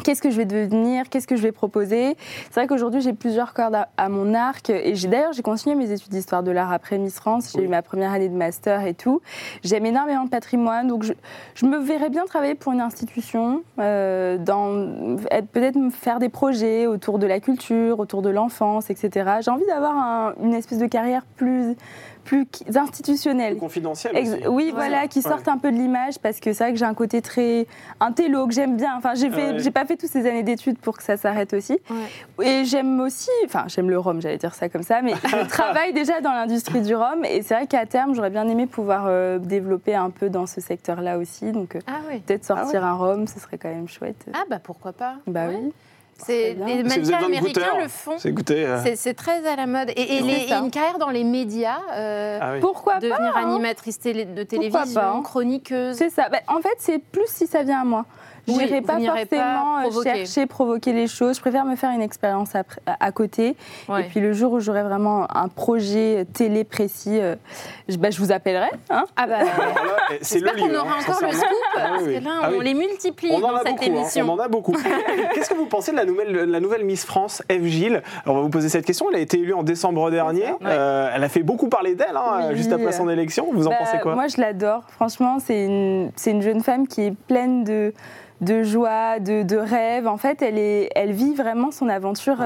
Qu'est-ce 0.05 0.23
que 0.23 0.31
je 0.31 0.37
vais 0.37 0.47
devenir? 0.47 1.09
Qu'est-ce 1.11 1.27
que 1.27 1.37
je 1.37 1.43
vais 1.43 1.53
proposer? 1.53 2.17
C'est 2.45 2.55
vrai 2.55 2.67
qu'aujourd'hui, 2.67 3.03
j'ai 3.03 3.13
plusieurs 3.13 3.53
cordes 3.53 3.77
à, 3.97 4.09
mon 4.09 4.35
arc. 4.35 4.71
Et 4.71 4.95
j'ai 4.95 5.07
d'ailleurs, 5.07 5.33
j'ai 5.33 5.43
continué 5.43 5.77
mes 5.77 5.93
études 5.93 6.11
d'histoire 6.11 6.43
de 6.43 6.51
l'art 6.51 6.73
après 6.73 6.99
Miss 6.99 7.17
France. 7.17 7.53
J'ai 7.55 7.63
eu 7.63 7.69
ma 7.69 7.83
première 7.83 8.13
année 8.13 8.29
de 8.29 8.35
master 8.35 8.87
et 8.87 8.95
tout. 8.95 9.21
J'aime 9.63 9.85
énormément 9.85 10.25
le 10.25 10.31
patrimoine. 10.31 10.89
Donc, 10.89 11.05
je, 11.05 11.67
me 11.67 11.79
verrais 11.79 12.11
bien 12.11 12.25
travailler 12.25 12.55
pour 12.55 12.73
une 12.73 12.81
institution, 12.81 13.63
euh, 13.79 14.39
peut-être 15.53 15.79
faire 15.93 16.19
des 16.19 16.31
projets 16.31 16.87
autour 16.87 17.19
de 17.19 17.27
la 17.27 17.39
culture, 17.39 18.01
autour 18.01 18.23
de 18.23 18.31
l'enfance, 18.31 18.91
etc. 18.91 19.39
J'ai 19.43 19.51
envie 19.51 19.67
d'avoir 19.67 20.35
une 20.43 20.55
espèce 20.55 20.79
de 20.79 20.87
carrière 20.87 21.23
plus 21.37 21.77
plus 22.25 22.47
institutionnel. 22.75 23.57
confidentiel 23.57 24.13
Oui, 24.49 24.73
voilà, 24.75 25.09
qui 25.09 25.23
sortent 25.23 25.49
un 25.49 25.59
peu 25.59 25.71
de 25.71 25.77
l'image 25.77 26.19
parce 26.19 26.41
que 26.41 26.53
c'est 26.53 26.65
vrai 26.65 26.73
que 26.73 26.79
j'ai 26.79 26.85
un 26.85 26.95
côté 26.95 27.23
très 27.23 27.67
intello 28.01 28.47
que 28.47 28.55
j'aime 28.55 28.77
bien. 28.77 28.95
Enfin, 28.97 29.15
j'ai 29.15 29.31
j'ai 29.59 29.71
pas 29.71 29.85
fait 29.85 29.97
toutes 29.97 30.11
ces 30.11 30.27
années 30.27 30.43
d'études 30.43 30.79
pour 30.79 30.97
que 30.97 31.03
ça 31.03 31.17
s'arrête 31.17 31.53
aussi. 31.53 31.79
Et 32.43 32.65
j'aime 32.65 33.01
aussi, 33.01 33.31
enfin, 33.45 33.65
j'aime 33.69 33.91
le 33.91 33.99
rhum, 33.99 34.21
j'allais 34.21 34.39
dire 34.39 34.55
ça 34.55 34.69
comme 34.69 34.83
ça, 34.83 35.03
mais 35.03 35.15
je 35.25 35.47
travaille 35.49 35.93
déjà 35.93 36.21
dans 36.21 36.33
l'industrie 36.33 36.81
du 36.83 36.95
rhum 36.95 37.25
et 37.25 37.43
c'est 37.43 37.55
vrai 37.55 37.67
qu'à 37.67 37.87
terme, 37.87 38.15
j'aurais 38.15 38.31
bien 38.31 38.49
aimé 38.49 38.67
pouvoir 38.67 39.05
euh, 39.07 39.39
développer 39.39 39.95
un 39.95 40.11
peu 40.11 40.29
dans 40.29 40.47
ce 40.47 40.61
secteur-là 40.61 41.19
aussi. 41.19 41.53
Donc, 41.53 41.77
euh, 41.77 41.81
ah 41.87 42.01
peut-être 42.27 42.45
sortir 42.45 42.85
ah 42.85 42.91
un 42.91 42.95
rhum, 42.95 43.27
ce 43.27 43.41
serait 43.41 43.59
quand 43.59 43.69
même 43.69 43.89
chouette. 43.89 44.27
Ah 44.35 44.45
bah 44.49 44.59
pourquoi 44.63 44.93
pas. 44.93 45.17
Bah 45.27 45.47
oui. 45.49 45.73
C'est 46.19 46.55
les 46.55 46.83
médias 46.83 47.25
américains 47.25 47.79
le 47.79 47.89
font. 47.89 48.17
Euh. 48.51 48.85
C'est 48.95 49.15
très 49.15 49.47
à 49.47 49.57
la 49.57 49.67
mode. 49.67 49.91
Et, 49.97 50.19
une 50.19 50.71
carrière 50.71 50.99
dans 50.99 51.11
les 51.11 51.25
médias. 51.25 51.81
Euh, 51.93 52.39
ah 52.41 52.53
Pourquoi 52.61 52.99
devenir 52.99 53.33
pas 53.33 53.41
hein 53.41 53.51
animatrice 53.51 53.99
de 54.01 54.43
télévision, 54.43 55.23
chroniqueuse. 55.23 55.97
C'est 55.97 56.11
ça. 56.11 56.29
Bah, 56.29 56.39
en 56.49 56.61
fait, 56.61 56.77
c'est 56.79 56.99
plus 56.99 57.27
si 57.27 57.47
ça 57.47 57.63
vient 57.63 57.81
à 57.81 57.85
moi. 57.85 58.07
Je 58.47 58.53
n'irai 58.53 58.81
pas 58.81 58.99
forcément 58.99 59.79
euh, 59.79 59.83
provoquer. 59.83 60.11
chercher, 60.11 60.47
provoquer 60.47 60.93
les 60.93 61.07
choses. 61.07 61.37
Je 61.37 61.41
préfère 61.41 61.65
me 61.65 61.77
faire 61.77 61.91
une 61.91 62.03
expérience 62.03 62.51
à, 62.55 63.13
côté. 63.13 63.57
Et 63.89 64.03
puis 64.09 64.21
le 64.21 64.33
jour 64.33 64.53
où 64.53 64.61
j'aurai 64.61 64.83
vraiment 64.83 65.27
un 65.35 65.49
projet 65.49 66.27
télé 66.33 66.65
précis, 66.65 67.21
je, 67.89 67.97
bah, 67.97 68.11
je, 68.11 68.19
vous 68.19 68.33
appellerai. 68.33 68.71
Hein 68.91 69.05
ah 69.17 69.27
bah, 69.27 69.39
c'est 70.21 70.41
le 70.41 70.51
qu'on 70.51 70.75
aura 70.75 70.93
hein, 70.93 71.01
encore 71.01 71.23
le 71.23 71.33
scoop. 71.33 71.49
Ah 71.75 71.81
parce 71.91 72.05
que 72.05 72.25
là, 72.25 72.31
ah 72.43 72.51
on 72.55 72.61
les 72.61 72.75
multiplie 72.75 73.31
dans 73.31 73.59
cette 73.59 73.69
beaucoup, 73.69 73.85
émission. 73.85 74.29
on 74.29 74.33
en 74.33 74.39
a 74.39 74.49
beaucoup. 74.49 74.73
Qu'est-ce 75.35 75.51
que 75.51 75.55
vous 75.55 75.67
pensez 75.67 75.93
de 75.93 75.97
la 75.97 76.05
nouvelle, 76.05 76.33
la 76.33 76.61
nouvelle 76.61 76.85
Miss 76.85 77.05
France, 77.05 77.43
Eve 77.49 77.67
Gilles 77.67 78.03
On 78.27 78.35
va 78.35 78.41
vous 78.41 78.51
poser 78.51 78.69
cette 78.69 78.85
question. 78.85 79.07
Elle 79.11 79.17
a 79.17 79.21
été 79.21 79.39
élue 79.39 79.55
en 79.55 79.63
décembre 79.63 80.11
dernier. 80.11 80.47
Euh, 80.65 81.11
elle 81.15 81.25
a 81.25 81.29
fait 81.29 81.43
beaucoup 81.43 81.69
parler 81.69 81.95
d'elle 81.95 82.17
hein, 82.17 82.55
juste 82.55 82.73
après 82.73 82.93
son 82.93 83.09
élection. 83.09 83.49
Vous 83.53 83.67
en 83.67 83.71
bah, 83.71 83.77
pensez 83.81 83.99
quoi? 83.99 84.15
Moi, 84.15 84.29
je 84.29 84.41
l'adore. 84.41 84.85
Franchement, 84.89 85.39
c'est 85.39 85.65
une, 85.65 86.11
une 86.27 86.43
jeune 86.43 86.63
femme 86.63 86.87
qui 86.87 87.03
est 87.03 87.15
pleine 87.27 87.65
de 87.65 87.93
de 88.43 88.63
joie, 88.63 89.19
de, 89.21 89.43
de 89.43 89.57
rêve. 89.57 90.07
En 90.07 90.19
fait, 90.19 90.43
elle, 90.43 90.59
est, 90.59 90.91
elle 90.95 91.13
vit 91.13 91.35
vraiment 91.35 91.71
son 91.71 91.89
aventure. 91.89 92.45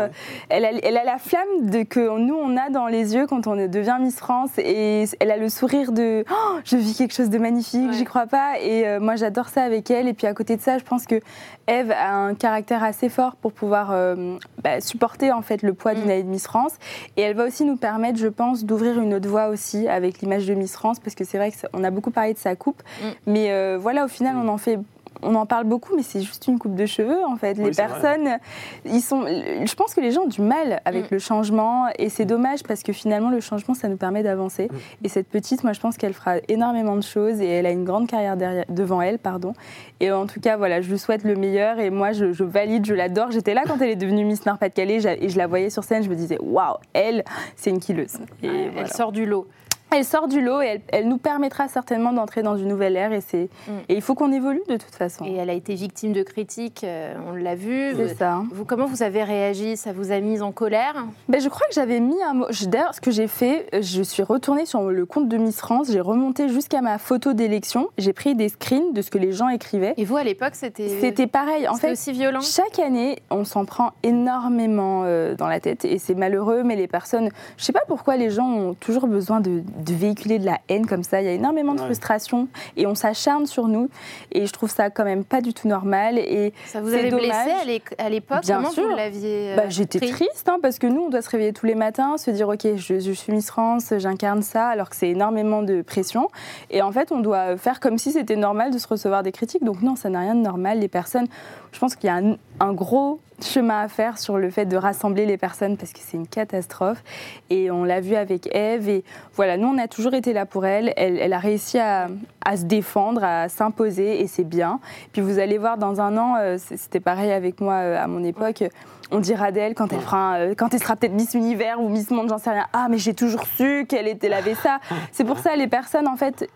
Elle, 0.49 0.65
a, 0.65 0.71
elle, 0.83 0.97
a, 0.97 1.05
la 1.05 1.19
flamme 1.19 1.71
de, 1.71 1.83
que 1.83 2.19
nous, 2.19 2.37
on 2.37 2.57
a 2.57 2.71
dans 2.71 2.87
les 2.87 3.15
yeux 3.15 3.27
quand 3.27 3.47
on 3.47 3.57
devient 3.57 3.97
Miss 4.01 4.17
France. 4.17 4.51
Et 4.59 5.05
elle 5.21 5.31
a 5.31 5.37
le 5.37 5.49
sourire 5.49 5.93
de 5.93 6.25
oh, 6.31 6.59
je 6.65 6.77
vis 6.77 6.95
quelque 6.95 7.15
chose 7.15 7.31
de 7.31 7.39
magnifique, 7.39 7.93
j'y 7.93 8.05
crois 8.05 8.27
pas. 8.27 8.61
Et 8.61 8.87
euh, 8.87 9.01
moi, 9.01 9.17
j'adore 9.17 9.49
ça 9.49 9.63
avec 9.63 9.91
elle. 9.91 10.07
Et 10.07 10.15
puis 10.15 10.27
à 10.27 10.35
côté 10.35 10.57
de 10.57 10.63
ça, 10.63 10.79
je 10.79 10.85
pense 10.85 11.07
que 11.07 11.21
Eve 11.67 11.91
a 11.91 12.15
un 12.15 12.35
caractère 12.35 12.85
assez 12.85 13.09
fort 13.09 13.37
pour 13.37 13.53
pouvoir 13.53 13.91
euh, 13.91 14.39
bah, 14.63 14.81
supporter 14.81 15.33
en 15.33 15.43
fait 15.43 15.63
le 15.63 15.75
poids 15.75 15.95
d'une 15.95 16.05
mm. 16.05 16.11
année 16.11 16.23
de 16.23 16.29
Miss 16.29 16.45
France. 16.45 16.75
Et 17.17 17.23
elle 17.23 17.37
va 17.37 17.47
aussi 17.47 17.65
nous 17.65 17.77
permettre, 17.77 18.19
je 18.19 18.29
pense, 18.29 18.65
d'ouvrir 18.65 19.01
une 19.01 19.15
autre 19.15 19.29
voie 19.29 19.49
aussi 19.49 19.89
avec 19.89 20.21
l'image 20.21 20.47
de 20.47 20.55
Miss 20.55 20.73
France, 20.73 21.01
parce 21.01 21.15
que 21.15 21.25
c'est 21.25 21.39
vrai 21.39 21.53
qu'on 21.53 21.85
a 21.85 21.91
beaucoup 21.91 22.11
parlé 22.11 22.35
de 22.35 22.39
sa 22.39 22.55
coupe. 22.55 22.83
Mm. 23.01 23.07
Mais 23.27 23.51
euh, 23.51 23.79
voilà, 23.81 24.05
au 24.05 24.09
final, 24.09 24.37
on 24.37 24.49
en 24.49 24.59
fait 24.59 24.79
on 25.23 25.35
en 25.35 25.47
parle 25.47 25.65
beaucoup, 25.65 25.95
mais 25.97 26.03
c'est 26.03 26.21
juste 26.21 26.47
une 26.47 26.59
coupe 26.59 26.75
de 26.75 26.87
cheveux 26.87 27.25
en 27.25 27.37
fait. 27.37 27.55
les 27.55 27.71
personnes, 27.71 28.39
ils 28.85 29.01
sont. 29.01 29.25
Je 29.27 29.75
pense 29.75 29.95
que 29.95 30.01
les 30.01 30.13
gens 30.13 30.23
ont 30.23 30.29
du 30.29 30.43
mal 30.43 30.81
avec 30.85 31.05
mm. 31.05 31.09
le 31.15 31.19
changement 31.19 31.87
et 31.99 32.09
c'est 32.09 32.25
dommage 32.25 32.63
parce 32.63 32.83
que 32.83 32.93
finalement 32.93 33.31
le 33.31 33.41
changement 33.41 33.75
ça 33.75 33.89
nous 33.89 33.97
permet 33.97 34.23
d'avancer. 34.23 34.69
Mm. 34.71 35.05
Et 35.05 35.09
cette 35.09 35.29
petite, 35.29 35.65
moi 35.65 35.73
je 35.73 35.81
pense 35.81 35.97
qu'elle 35.97 36.15
fera 36.15 36.37
énormément 36.49 36.97
de 36.97 37.03
choses 37.03 37.41
et 37.41 37.49
elle 37.49 37.67
a 37.67 37.71
une 37.71 37.85
grande 37.85 38.09
carrière 38.09 38.37
derrière, 38.37 38.65
devant 38.69 39.03
elle, 39.03 39.19
pardon. 39.19 39.53
Et 40.01 40.11
en 40.11 40.27
tout 40.27 40.41
cas 40.41 40.57
voilà, 40.57 40.81
je 40.81 40.91
lui 40.91 40.99
souhaite 40.99 41.25
le 41.25 41.37
meilleur 41.37 41.79
et 41.79 41.91
moi 41.91 42.13
je, 42.13 42.43
valide, 42.43 42.87
je 42.87 42.95
l'adore. 42.95 43.31
J'étais 43.31 43.55
là 43.55 43.63
quand 43.67 43.81
elle 43.81 43.91
est 43.91 43.97
devenue 43.97 44.25
Miss 44.25 44.47
Nord-Pas-de-Calais 44.47 45.01
et 45.21 45.29
je 45.29 45.39
la 45.39 45.47
voyais 45.47 45.71
sur 45.71 45.85
scène, 45.85 46.03
je 46.03 46.09
me 46.11 46.15
disais 46.15 46.39
waouh, 46.41 46.77
elle, 46.93 47.25
c'est 47.57 47.71
une 47.71 47.81
killeuse. 47.81 48.19
Et 48.43 48.69
Elle 48.77 48.89
sort 48.89 49.13
du 49.13 49.27
lot 49.27 49.47
elle 49.91 50.05
sort 50.05 50.29
du 50.29 50.41
lot 50.41 50.61
et 50.61 50.83
elle, 50.89 51.09
nous 51.09 51.19
permettra 51.19 51.69
certainement 51.69 52.13
d'entrer 52.13 52.43
dans 52.43 52.57
une 52.57 52.69
nouvelle 52.69 52.97
ère 52.97 53.13
et, 53.13 53.21
c'est, 53.21 53.49
mm. 53.69 53.73
et 53.89 53.95
il 53.95 54.03
faut 54.03 54.15
qu'on 54.15 54.33
évolue 54.33 54.63
de 54.69 54.77
toute 54.77 54.95
façon. 54.95 55.25
Et 55.25 55.35
elle 55.35 55.51
a 55.51 55.53
été 55.53 55.75
victime 55.75 56.13
de 56.13 56.23
critiques, 56.23 56.83
euh, 56.85 57.15
on 57.29 57.35
l'a 57.35 57.55
vu. 57.55 57.95
C'est 57.97 58.15
ça. 58.17 58.43
Vous, 58.53 58.65
comment 58.65 58.87
vous 58.87 59.03
avez 59.03 59.23
réagi? 59.23 59.77
Ça 59.77 59.93
vous 59.93 60.13
a 60.13 60.21
mis 60.21 60.43
en 60.43 60.53
colère? 60.53 61.07
Ben, 61.29 61.41
Je 61.41 61.49
crois 61.49 61.67
que 61.69 61.75
j'avais 61.75 62.01
mis 62.01 62.21
un 62.23 62.35
mot. 62.35 62.47
D'ailleurs, 62.67 62.95
ce 62.95 63.01
que 63.01 63.11
j'ai 63.11 63.29
fait, 63.29 63.69
je 63.73 64.03
suis 64.03 64.23
retournée 64.23 64.67
sur 64.67 64.83
le 64.83 65.07
compte 65.07 65.29
de 65.29 65.37
Miss 65.37 65.59
France, 65.61 65.91
j'ai 65.91 66.01
remonté 66.01 66.49
jusqu'à 66.49 66.83
ma 66.83 66.99
photo 66.99 67.33
d'élection, 67.33 67.89
j'ai 67.99 68.13
pris 68.13 68.35
des 68.35 68.49
screens 68.49 68.93
de 68.93 69.03
ce 69.03 69.11
que 69.11 69.19
les 69.19 69.33
gens 69.33 69.49
écrivaient. 69.49 69.95
Et 69.97 70.05
vous, 70.05 70.17
à 70.17 70.25
l'époque, 70.25 70.55
c'était. 70.55 70.89
C'était 71.01 71.27
pareil. 71.27 71.69
En 71.69 71.75
fait, 71.75 71.93
aussi 71.93 72.13
violent? 72.13 72.41
Chaque 72.41 72.79
année, 72.79 73.19
on 73.31 73.45
s'en 73.45 73.65
prend 73.65 73.93
énormément 74.03 75.03
euh, 75.05 75.35
dans 75.35 75.49
la 75.49 75.61
tête 75.61 75.85
et 75.85 75.99
c'est 75.99 76.15
malheureux, 76.15 76.63
mais 76.65 76.77
les 76.77 76.89
personnes. 76.89 77.31
Je 77.57 77.65
sais 77.65 77.73
pas 77.73 77.83
pourquoi 77.87 78.17
les 78.17 78.31
gens 78.31 78.49
ont 78.49 78.75
toujours 78.75 79.07
besoin 79.07 79.41
de, 79.41 79.63
de 79.77 79.95
véhiculer 79.95 80.39
de 80.39 80.47
la 80.47 80.59
haine 80.69 80.87
comme 80.87 81.03
ça. 81.03 81.21
Il 81.21 81.27
y 81.27 81.29
a 81.29 81.33
énormément 81.33 81.75
de 81.75 81.81
frustration 81.81 82.49
et 82.77 82.87
on 82.87 82.95
s'acharne 82.95 83.47
sur 83.47 83.69
nous. 83.69 83.89
Et 84.33 84.47
je 84.47 84.53
trouve 84.53 84.71
ça 84.71 84.91
quand 84.91 85.05
même 85.05 85.25
pas 85.25 85.41
du 85.41 85.55
tout 85.55 85.69
normal. 85.69 86.19
Et 86.19 86.53
ça 86.67 86.81
vous 86.81 86.93
avait 86.93 87.11
blessé 87.11 87.83
à 87.99 88.09
l'époque 88.09 88.43
Bien 88.43 88.57
Comment 88.57 88.71
sûr. 88.71 88.89
vous 88.89 88.97
l'aviez 88.97 89.55
bah, 89.57 89.69
J'étais 89.69 90.01
triste 90.01 90.49
hein, 90.49 90.59
parce 90.61 90.79
que 90.79 90.87
nous, 90.87 91.03
on 91.03 91.11
doit 91.11 91.23
se 91.23 91.31
réveiller 91.31 91.53
tous 91.53 91.67
les 91.67 91.75
matins, 91.75 92.17
se 92.17 92.31
dire 92.31 92.49
ok, 92.49 92.77
je, 92.77 93.01
je 93.01 93.13
suis 93.13 93.33
Miss 93.33 93.47
France, 93.47 93.93
j'incarne 93.99 94.43
ça, 94.43 94.69
alors 94.69 94.91
que 94.91 94.97
c'est 94.97 95.11
énormément 95.11 95.63
de 95.63 95.83
pression. 95.83 96.29
Et 96.71 96.83
en 96.83 96.93
fait, 96.93 97.13
on 97.13 97.21
doit 97.21 97.57
faire 97.57 97.81
comme 97.81 97.99
si 97.99 98.13
c'était 98.13 98.37
normal 98.37 98.71
de 98.71 98.79
se 98.79 98.89
recevoir 98.89 99.23
des 99.23 99.33
critiques. 99.33 99.65
Donc 99.65 99.83
non, 99.83 99.97
ça 99.97 100.09
n'a 100.09 100.21
rien 100.21 100.35
de 100.35 100.41
normal. 100.41 100.81
Les 100.81 100.89
personnes, 100.89 101.27
je 101.73 101.79
pense 101.79 101.97
qu'il 101.97 102.09
y 102.09 102.11
a 102.11 102.21
un 102.61 102.73
gros 102.73 103.21
chemin 103.43 103.81
à 103.81 103.89
faire 103.89 104.19
sur 104.19 104.39
le 104.39 104.51
fait 104.51 104.65
de 104.67 104.77
rassembler 104.77 105.27
les 105.27 105.37
personnes 105.37 105.77
parce 105.77 105.93
que 105.93 105.99
c'est 106.01 106.17
une 106.17 106.27
catastrophe. 106.27 107.03
Et 107.51 107.71
on 107.71 107.85
l'a 107.85 108.01
vu 108.01 108.15
avec 108.15 108.49
Eve. 108.55 108.89
Et 108.89 109.05
voilà, 109.35 109.57
nous, 109.57 109.66
on 109.69 109.79
a 109.79 109.89
toujours 109.89 110.15
été 110.15 110.33
là 110.33 110.47
pour 110.47 110.67
elle. 110.67 110.93
Elle, 110.97 111.33
a 111.33 111.39
réussi 111.39 111.79
à, 111.79 112.09
se 112.57 112.65
défendre, 112.65 113.23
à 113.25 113.49
s'imposer 113.49 114.21
et 114.21 114.27
c'est 114.27 114.45
bien. 114.45 114.81
Puis 115.13 115.23
vous 115.23 115.39
allez 115.39 115.59
voir, 115.59 115.79
dans 115.79 116.01
un 116.01 116.17
an, 116.17 116.37
euh, 116.39 116.57
c'était 116.59 117.01
pareil 117.01 117.33
avec 117.33 117.61
moi 117.61 117.75
euh, 117.75 118.03
à 118.03 118.07
mon 118.07 118.25
époque. 118.25 118.65
On 119.11 119.21
dira 119.21 119.53
d'elle 119.53 119.75
quand 119.75 119.93
elle 119.93 120.01
fera, 120.01 120.37
euh, 120.37 120.55
quand 120.57 120.75
elle 120.75 120.81
sera 120.81 120.97
peut-être 120.97 121.13
Miss 121.13 121.35
Univers 121.35 121.81
ou 121.81 121.89
Miss 121.89 122.11
Monde, 122.11 122.29
j'en 122.29 122.39
sais 122.39 122.51
rien. 122.51 122.67
Ah, 122.73 122.89
mais 122.91 122.99
j'ai 122.99 123.15
toujours 123.15 123.45
su 123.57 123.87
qu'elle 123.89 124.09
était, 124.09 124.33
avait 124.33 124.55
ça. 124.55 124.79
C'est 125.13 125.25
pour 125.25 125.39
ça 125.39 125.55
les 125.57 125.69
personnes, 125.69 126.09
en 126.09 126.17
fait, 126.17 126.49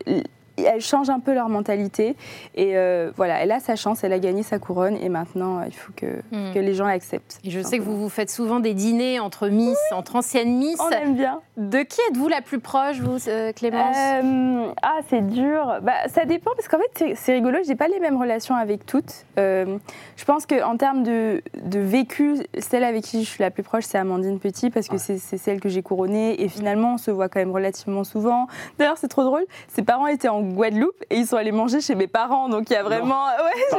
elles 0.64 0.80
changent 0.80 1.10
un 1.10 1.20
peu 1.20 1.34
leur 1.34 1.48
mentalité. 1.48 2.16
Et 2.54 2.76
euh, 2.76 3.10
voilà, 3.16 3.40
elle 3.40 3.52
a 3.52 3.60
sa 3.60 3.76
chance, 3.76 4.04
elle 4.04 4.12
a 4.12 4.18
gagné 4.18 4.42
sa 4.42 4.58
couronne 4.58 4.96
et 4.96 5.08
maintenant 5.08 5.62
il 5.64 5.74
faut 5.74 5.92
que, 5.94 6.20
hmm. 6.32 6.54
que 6.54 6.58
les 6.58 6.74
gens 6.74 6.86
l'acceptent. 6.86 7.38
Et 7.44 7.50
je 7.50 7.60
sais 7.60 7.78
que 7.78 7.82
vous 7.82 7.98
vous 7.98 8.08
faites 8.08 8.30
souvent 8.30 8.60
des 8.60 8.74
dîners 8.74 9.20
entre 9.20 9.48
Miss, 9.48 9.78
entre 9.92 10.16
anciennes 10.16 10.56
Miss. 10.56 10.78
On 10.80 10.90
aime 10.90 11.14
bien. 11.14 11.40
De 11.60 11.82
qui 11.82 12.00
êtes-vous 12.08 12.28
la 12.28 12.40
plus 12.40 12.58
proche, 12.58 13.00
vous, 13.00 13.28
euh, 13.28 13.52
Clémence 13.52 13.94
euh, 13.94 14.72
Ah, 14.80 15.00
c'est 15.10 15.20
dur. 15.26 15.76
Bah, 15.82 15.92
ça 16.06 16.24
dépend 16.24 16.52
parce 16.56 16.68
qu'en 16.68 16.78
fait, 16.78 17.14
c'est 17.16 17.34
rigolo, 17.34 17.58
j'ai 17.66 17.74
pas 17.74 17.86
les 17.86 18.00
mêmes 18.00 18.16
relations 18.16 18.54
avec 18.54 18.86
toutes. 18.86 19.26
je 19.36 20.24
pense 20.24 20.46
qu'en 20.46 20.78
termes 20.78 21.02
de, 21.02 21.42
de, 21.62 21.78
vécu, 21.78 22.36
celle 22.58 22.82
avec 22.82 23.04
qui 23.04 23.24
je 23.24 23.28
suis 23.28 23.42
la 23.42 23.50
plus 23.50 23.62
proche, 23.62 23.84
c'est 23.84 23.98
Amandine 23.98 24.40
Petit 24.40 24.70
parce 24.70 24.88
que 24.88 24.96
c'est 24.96 25.18
celle 25.18 25.60
que 25.60 25.68
j'ai 25.68 25.82
couronnée 25.82 26.42
et 26.42 26.48
finalement, 26.48 26.94
on 26.94 26.98
se 26.98 27.10
voit 27.10 27.28
quand 27.28 27.40
même 27.40 27.52
relativement 27.52 28.04
souvent. 28.04 28.46
D'ailleurs, 28.78 28.96
c'est 28.96 29.08
trop 29.08 29.24
drôle. 29.24 29.44
Ses 29.68 29.82
parents 29.82 30.06
étaient 30.06 30.28
en 30.28 30.40
Guadeloupe 30.40 31.04
et 31.10 31.16
ils 31.16 31.26
sont 31.26 31.36
allés 31.36 31.52
manger 31.52 31.82
chez 31.82 31.94
mes 31.94 32.06
parents. 32.06 32.48
Donc 32.48 32.70
il 32.70 32.72
y 32.72 32.76
a 32.76 32.82
vraiment. 32.82 33.26
Ouais, 33.26 33.78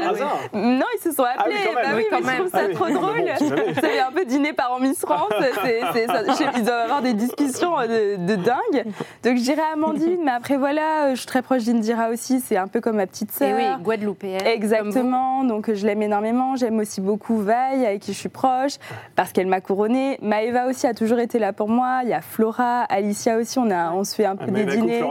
non, 0.54 0.86
ils 0.98 1.02
se 1.02 1.12
sont 1.16 1.24
ah 1.24 1.42
appelés. 1.42 1.56
bah 1.74 1.82
oui, 1.96 2.06
mais 2.12 2.18
je 2.20 2.38
trouve 2.38 2.52
ça 2.52 2.70
trop 2.70 2.90
drôle. 2.90 3.28
Ça 3.76 3.82
fait 3.82 4.00
un 4.00 4.12
peu 4.12 4.26
dîner 4.26 4.54
par 4.54 4.80
Miss 4.80 5.00
France. 5.00 5.32
ils 6.56 6.64
doivent 6.64 6.84
avoir 6.84 7.02
des 7.02 7.14
discussions 7.14 7.71
temps 7.72 7.88
de, 7.88 8.36
dingue. 8.36 8.86
Donc 9.24 9.38
je 9.38 9.42
dirais 9.42 9.62
Amandine, 9.74 10.20
mais 10.24 10.32
après 10.32 10.58
voilà, 10.58 11.12
je 11.12 11.20
suis 11.20 11.28
très 11.28 11.42
proche 11.42 11.64
d'Indira 11.64 12.10
aussi, 12.10 12.40
c'est 12.40 12.58
un 12.58 12.68
peu 12.68 12.82
comme 12.82 12.98
ma 12.98 13.08
petite 13.08 13.32
sœur. 13.32 13.50
Et 13.50 13.54
oui, 13.54 13.84
Guadeloupéenne. 13.84 14.46
Exactement, 14.46 15.44
donc 15.44 15.74
je 15.74 15.86
l'aime 15.86 16.02
énormément. 16.02 16.56
J'aime 16.56 16.80
aussi 16.80 17.02
beaucoup 17.02 17.38
Vaille, 17.38 17.86
avec 17.86 18.02
qui 18.02 18.14
je 18.14 18.18
suis 18.18 18.30
proche, 18.30 18.74
parce 19.16 19.32
qu'elle 19.32 19.48
m'a 19.48 19.62
couronnée. 19.62 20.18
Maëva 20.22 20.68
aussi 20.68 20.88
a 20.88 20.94
toujours 20.94 21.20
été 21.20 21.40
là 21.40 21.54
pour 21.54 21.70
moi. 21.70 22.02
Il 22.04 22.10
y 22.10 22.14
a 22.14 22.22
Flora, 22.22 22.82
Alicia 22.84 23.38
aussi, 23.38 23.60
on, 23.60 23.70
a, 23.70 23.92
on 23.92 24.04
se 24.04 24.16
fait 24.16 24.26
un 24.26 24.36
peu 24.36 24.52
des 24.52 24.66
dîners. 24.66 25.04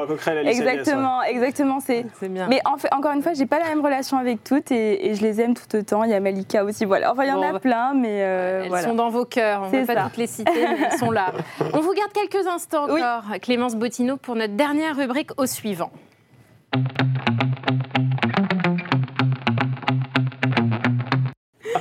exactement, 0.44 1.22
exactement. 1.22 1.80
C'est 1.80 2.04
bien. 2.28 2.46
Mais 2.48 2.60
en 2.64 2.76
fait, 2.76 2.92
encore 2.92 3.12
une 3.12 3.22
fois, 3.22 3.32
j'ai 3.34 3.46
pas 3.46 3.58
la 3.58 3.68
même 3.68 3.84
relation 3.84 4.18
avec 4.18 4.44
toutes 4.44 4.70
et, 4.70 5.14
je 5.14 5.22
les 5.22 5.40
aime 5.40 5.54
tout 5.54 5.76
autant. 5.76 6.04
Il 6.04 6.10
y 6.10 6.14
a 6.14 6.20
Malika 6.20 6.64
aussi, 6.64 6.84
voilà. 6.84 7.12
Enfin, 7.12 7.24
il 7.24 7.28
y 7.28 7.32
en 7.32 7.42
a 7.42 7.58
plein, 7.58 7.94
mais 7.94 8.22
euh, 8.22 8.64
elles 8.64 8.82
sont 8.82 8.94
dans 8.94 9.10
vos 9.10 9.24
cœurs. 9.24 9.62
On 9.72 9.76
ne 9.76 9.84
va 9.84 9.94
pas 9.94 10.02
toutes 10.04 10.16
les 10.16 10.26
citer, 10.26 10.50
mais 10.54 10.88
elles 10.90 10.98
sont 10.98 11.10
là. 11.10 11.32
On 11.74 11.80
vous 11.80 11.92
garde 11.92 12.12
quelques 12.12 12.46
instants 12.50 12.84
encore, 12.84 13.24
Clémence 13.40 13.76
Bottineau, 13.76 14.16
pour 14.16 14.36
notre 14.36 14.54
dernière 14.54 14.96
rubrique 14.96 15.30
au 15.38 15.46
suivant. 15.46 15.92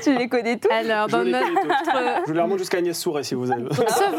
tu 0.01 0.17
les 0.17 0.27
connais 0.27 0.58
tous 0.58 0.71
Alors, 0.71 1.08
dans 1.08 1.23
notre... 1.23 1.45
Je 2.25 2.27
vous 2.27 2.34
les 2.34 2.41
remonte 2.41 2.60
jusqu'à 2.60 2.77
Agnès 2.77 2.97
Souret 2.97 3.23
si 3.23 3.36
vous 3.36 3.51
avez. 3.51 3.65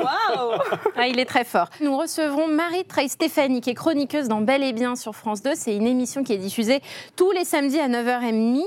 Ah, 0.07 0.59
ah, 0.97 1.07
il 1.07 1.19
est 1.19 1.25
très 1.25 1.45
fort. 1.45 1.69
Nous 1.81 1.97
recevrons 1.97 2.49
Marie-Trey 2.49 3.09
Stéphanie, 3.09 3.61
qui 3.61 3.71
est 3.71 3.75
chroniqueuse 3.75 4.29
dans 4.29 4.41
Bel 4.41 4.63
et 4.63 4.73
Bien 4.73 4.97
sur 4.97 5.15
France 5.15 5.43
2. 5.43 5.53
C'est 5.55 5.75
une 5.75 5.87
émission 5.87 6.23
qui 6.23 6.33
est 6.33 6.39
diffusée 6.39 6.81
tous 7.17 7.31
les 7.33 7.45
samedis 7.45 7.81
à 7.81 7.89
9h30. 7.89 8.63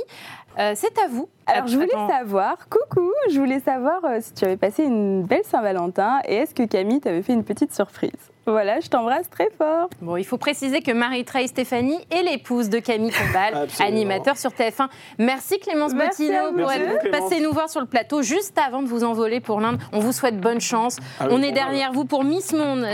Euh, 0.59 0.73
c'est 0.75 0.97
à 0.99 1.07
vous. 1.07 1.29
Alors, 1.45 1.67
je 1.67 1.75
voulais 1.75 2.07
savoir, 2.07 2.67
coucou, 2.69 3.11
je 3.29 3.39
voulais 3.39 3.59
savoir 3.59 4.03
euh, 4.05 4.19
si 4.21 4.33
tu 4.33 4.45
avais 4.45 4.57
passé 4.57 4.83
une 4.83 5.23
belle 5.23 5.43
Saint-Valentin 5.43 6.21
et 6.25 6.35
est-ce 6.35 6.53
que 6.53 6.63
Camille 6.63 7.01
t'avait 7.01 7.23
fait 7.23 7.33
une 7.33 7.43
petite 7.43 7.73
surprise? 7.73 8.11
Voilà, 8.45 8.79
je 8.81 8.87
t'embrasse 8.89 9.29
très 9.29 9.49
fort. 9.57 9.89
Bon, 10.01 10.17
il 10.17 10.25
faut 10.25 10.37
préciser 10.37 10.81
que 10.81 10.91
Marie-Trey 10.91 11.47
Stéphanie 11.47 11.99
est 12.11 12.23
l'épouse 12.23 12.69
de 12.69 12.79
Camille 12.79 13.11
Combal, 13.11 13.67
animateur 13.79 14.37
sur 14.37 14.51
TF1. 14.51 14.89
Merci 15.17 15.59
Clémence 15.59 15.93
Bottineau 15.93 16.51
pour 16.51 16.71
être 16.71 17.09
passée 17.11 17.39
nous 17.39 17.53
voir 17.53 17.69
sur 17.69 17.79
le 17.79 17.87
plateau 17.87 18.21
juste 18.21 18.57
avant 18.57 18.81
de 18.81 18.87
vous 18.87 19.03
envoler 19.03 19.39
pour 19.39 19.61
l'Inde. 19.61 19.79
On 19.93 19.99
vous 19.99 20.11
souhaite 20.11 20.39
bonne 20.39 20.59
chance. 20.59 20.97
Ah 21.19 21.27
On 21.29 21.41
est 21.41 21.51
derrière 21.51 21.93
vous 21.93 22.05
pour 22.05 22.23
Miss 22.23 22.51
Monde. 22.51 22.85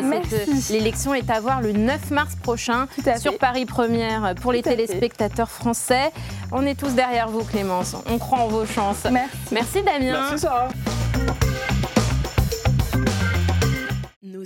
L'élection 0.69 1.13
est 1.13 1.29
à 1.31 1.39
voir 1.39 1.61
le 1.61 1.71
9 1.71 2.11
mars 2.11 2.35
prochain 2.35 2.87
sur 3.17 3.37
Paris 3.37 3.65
Première 3.65 4.35
pour 4.41 4.51
les 4.51 4.61
téléspectateurs 4.61 5.49
français. 5.49 6.11
On 6.51 6.65
est 6.65 6.79
tous 6.79 6.93
derrière 6.93 7.27
vous 7.27 7.43
Clémence. 7.43 7.95
On 8.07 8.17
croit 8.17 8.39
en 8.39 8.47
vos 8.47 8.65
chances. 8.65 9.05
Merci, 9.11 9.37
Merci 9.51 9.81
Damien. 9.83 10.21
Merci 10.21 10.39
Sarah. 10.39 10.69